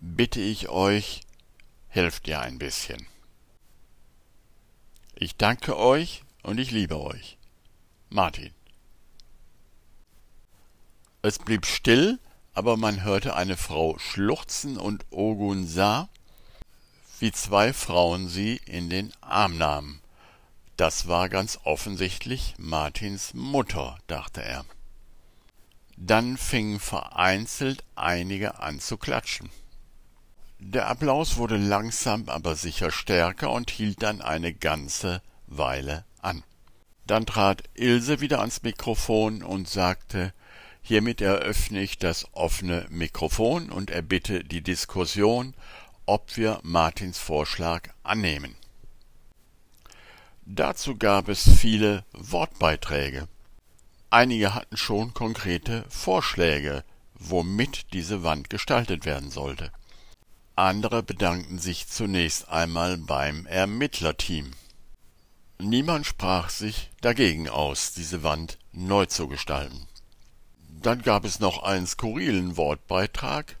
bitte 0.00 0.40
ich 0.40 0.68
euch, 0.68 1.20
helft 1.88 2.28
ihr 2.28 2.40
ein 2.40 2.58
bisschen. 2.58 3.06
Ich 5.14 5.36
danke 5.36 5.76
euch 5.76 6.22
und 6.42 6.58
ich 6.58 6.70
liebe 6.70 6.98
euch. 6.98 7.37
Martin. 8.10 8.52
Es 11.22 11.38
blieb 11.38 11.66
still, 11.66 12.18
aber 12.54 12.76
man 12.76 13.02
hörte 13.02 13.34
eine 13.36 13.56
Frau 13.56 13.98
schluchzen 13.98 14.78
und 14.78 15.04
Ogun 15.10 15.66
sah, 15.66 16.08
wie 17.18 17.32
zwei 17.32 17.72
Frauen 17.72 18.28
sie 18.28 18.60
in 18.66 18.88
den 18.88 19.12
Arm 19.20 19.58
nahmen. 19.58 20.00
Das 20.76 21.08
war 21.08 21.28
ganz 21.28 21.58
offensichtlich 21.64 22.54
Martins 22.58 23.34
Mutter, 23.34 23.98
dachte 24.06 24.42
er. 24.42 24.64
Dann 25.96 26.36
fingen 26.36 26.78
vereinzelt 26.78 27.82
einige 27.96 28.60
an 28.60 28.78
zu 28.78 28.96
klatschen. 28.96 29.50
Der 30.60 30.88
Applaus 30.88 31.36
wurde 31.36 31.56
langsam 31.56 32.28
aber 32.28 32.54
sicher 32.54 32.90
stärker 32.90 33.50
und 33.50 33.70
hielt 33.70 34.02
dann 34.02 34.20
eine 34.20 34.54
ganze 34.54 35.20
Weile 35.46 36.04
an. 36.20 36.44
Dann 37.08 37.24
trat 37.24 37.62
Ilse 37.72 38.20
wieder 38.20 38.40
ans 38.40 38.62
Mikrofon 38.62 39.42
und 39.42 39.66
sagte 39.66 40.34
Hiermit 40.82 41.22
eröffne 41.22 41.80
ich 41.80 41.98
das 41.98 42.26
offene 42.32 42.86
Mikrofon 42.90 43.70
und 43.70 43.90
erbitte 43.90 44.44
die 44.44 44.60
Diskussion, 44.60 45.54
ob 46.04 46.36
wir 46.36 46.60
Martins 46.62 47.18
Vorschlag 47.18 47.88
annehmen. 48.02 48.56
Dazu 50.44 50.96
gab 50.96 51.28
es 51.28 51.48
viele 51.48 52.04
Wortbeiträge. 52.12 53.26
Einige 54.10 54.54
hatten 54.54 54.76
schon 54.76 55.14
konkrete 55.14 55.86
Vorschläge, 55.88 56.84
womit 57.14 57.94
diese 57.94 58.22
Wand 58.22 58.50
gestaltet 58.50 59.06
werden 59.06 59.30
sollte. 59.30 59.72
Andere 60.56 61.02
bedankten 61.02 61.58
sich 61.58 61.88
zunächst 61.88 62.50
einmal 62.50 62.98
beim 62.98 63.46
Ermittlerteam. 63.46 64.52
Niemand 65.60 66.06
sprach 66.06 66.50
sich 66.50 66.90
dagegen 67.00 67.48
aus, 67.48 67.92
diese 67.92 68.22
Wand 68.22 68.58
neu 68.72 69.06
zu 69.06 69.26
gestalten. 69.26 69.88
Dann 70.80 71.02
gab 71.02 71.24
es 71.24 71.40
noch 71.40 71.64
einen 71.64 71.86
skurrilen 71.86 72.56
Wortbeitrag, 72.56 73.56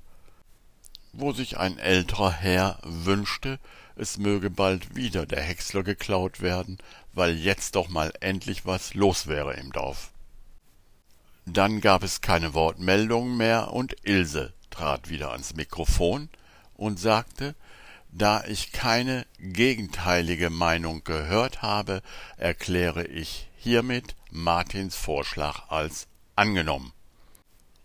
wo 1.12 1.32
sich 1.32 1.58
ein 1.58 1.78
älterer 1.78 2.30
Herr 2.30 2.78
wünschte, 2.84 3.58
es 3.96 4.16
möge 4.16 4.48
bald 4.48 4.94
wieder 4.94 5.26
der 5.26 5.42
Häcksler 5.42 5.82
geklaut 5.82 6.40
werden, 6.40 6.78
weil 7.14 7.36
jetzt 7.36 7.74
doch 7.74 7.88
mal 7.88 8.12
endlich 8.20 8.64
was 8.64 8.94
los 8.94 9.26
wäre 9.26 9.54
im 9.54 9.72
Dorf. 9.72 10.12
Dann 11.46 11.80
gab 11.80 12.04
es 12.04 12.20
keine 12.20 12.54
Wortmeldungen 12.54 13.36
mehr 13.36 13.72
und 13.72 13.96
Ilse 14.04 14.52
trat 14.70 15.08
wieder 15.08 15.32
ans 15.32 15.56
Mikrofon 15.56 16.28
und 16.74 17.00
sagte, 17.00 17.56
da 18.10 18.44
ich 18.44 18.72
keine 18.72 19.26
gegenteilige 19.38 20.50
Meinung 20.50 21.04
gehört 21.04 21.62
habe, 21.62 22.02
erkläre 22.36 23.04
ich 23.04 23.48
hiermit 23.56 24.16
Martins 24.30 24.96
Vorschlag 24.96 25.68
als 25.68 26.06
angenommen 26.36 26.92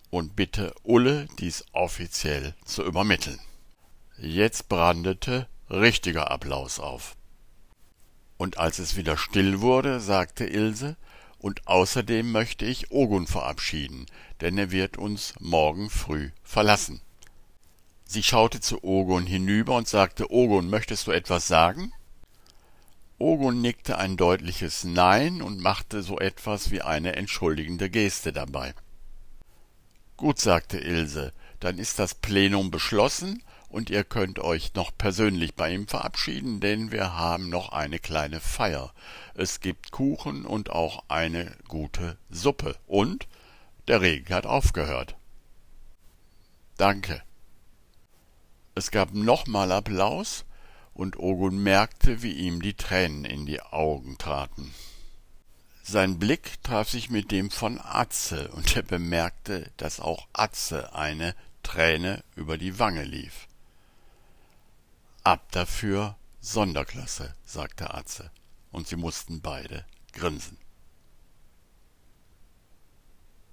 und 0.10 0.36
bitte 0.36 0.76
Ulle, 0.84 1.28
dies 1.40 1.66
offiziell 1.72 2.54
zu 2.66 2.84
übermitteln. 2.84 3.40
Jetzt 4.18 4.70
brandete 4.70 5.48
richtiger 5.72 6.30
Applaus 6.30 6.80
auf. 6.80 7.16
Und 8.38 8.58
als 8.58 8.78
es 8.78 8.96
wieder 8.96 9.18
still 9.18 9.62
wurde, 9.62 10.00
sagte 10.00 10.46
Ilse, 10.46 10.98
und 11.40 11.68
außerdem 11.68 12.32
möchte 12.32 12.64
ich 12.64 12.92
Ogun 12.92 13.28
verabschieden, 13.28 14.06
denn 14.40 14.58
er 14.58 14.72
wird 14.72 14.98
uns 14.98 15.34
morgen 15.40 15.90
früh 15.90 16.30
verlassen. 16.44 17.02
Sie 18.14 18.22
schaute 18.22 18.62
zu 18.62 18.84
Ogun 18.84 19.26
hinüber 19.26 19.76
und 19.76 19.88
sagte, 19.88 20.32
Ogun, 20.32 20.70
möchtest 20.70 21.08
du 21.08 21.12
etwas 21.12 21.48
sagen? 21.48 21.92
Ogun 23.18 23.60
nickte 23.60 23.98
ein 23.98 24.18
deutliches 24.18 24.84
Nein 24.84 25.42
und 25.42 25.60
machte 25.60 26.04
so 26.04 26.20
etwas 26.20 26.70
wie 26.70 26.84
eine 26.84 27.16
entschuldigende 27.16 27.90
Geste 27.90 28.32
dabei. 28.32 28.76
Gut, 30.16 30.40
sagte 30.40 30.78
Ilse, 30.78 31.34
dann 31.60 31.80
ist 31.80 31.98
das 31.98 32.14
Plenum 32.14 32.70
beschlossen 32.70 33.42
und 33.68 33.90
ihr 33.90 34.04
könnt 34.04 34.38
euch 34.38 34.76
noch 34.76 34.96
persönlich 34.96 35.56
bei 35.56 35.74
ihm 35.74 35.88
verabschieden, 35.88 36.60
denn 36.60 36.92
wir 36.92 37.16
haben 37.16 37.50
noch 37.50 37.70
eine 37.70 37.98
kleine 37.98 38.40
Feier. 38.40 38.94
Es 39.34 39.60
gibt 39.60 39.90
Kuchen 39.90 40.46
und 40.46 40.70
auch 40.70 41.04
eine 41.08 41.58
gute 41.68 42.20
Suppe. 42.30 42.76
Und 42.86 43.28
der 43.88 44.02
Regen 44.02 44.32
hat 44.36 44.46
aufgehört. 44.46 45.16
Danke. 46.78 47.24
Es 48.76 48.92
gab 48.92 49.14
nochmal 49.14 49.72
Applaus, 49.72 50.46
und 50.94 51.18
Ogun 51.18 51.58
merkte, 51.64 52.22
wie 52.22 52.34
ihm 52.34 52.62
die 52.62 52.76
Tränen 52.76 53.26
in 53.26 53.46
die 53.46 53.62
Augen 53.62 54.18
traten. 54.20 54.74
Sein 55.82 56.20
Blick 56.20 56.62
traf 56.64 56.90
sich 56.90 57.10
mit 57.10 57.32
dem 57.32 57.50
von 57.50 57.80
Atze, 57.82 58.50
und 58.50 58.76
er 58.76 58.84
bemerkte, 58.84 59.72
dass 59.78 60.00
auch 60.00 60.28
Atze 60.34 60.94
eine 60.94 61.36
Träne 61.64 62.24
über 62.36 62.58
die 62.58 62.78
Wange 62.80 63.04
lief. 63.04 63.48
Ab 65.24 65.52
dafür 65.52 66.16
Sonderklasse, 66.42 67.34
sagte 67.46 67.94
Atze 67.94 68.30
und 68.72 68.88
sie 68.88 68.98
mussten 68.98 69.40
beide 69.40 69.86
grinsen. 70.12 70.58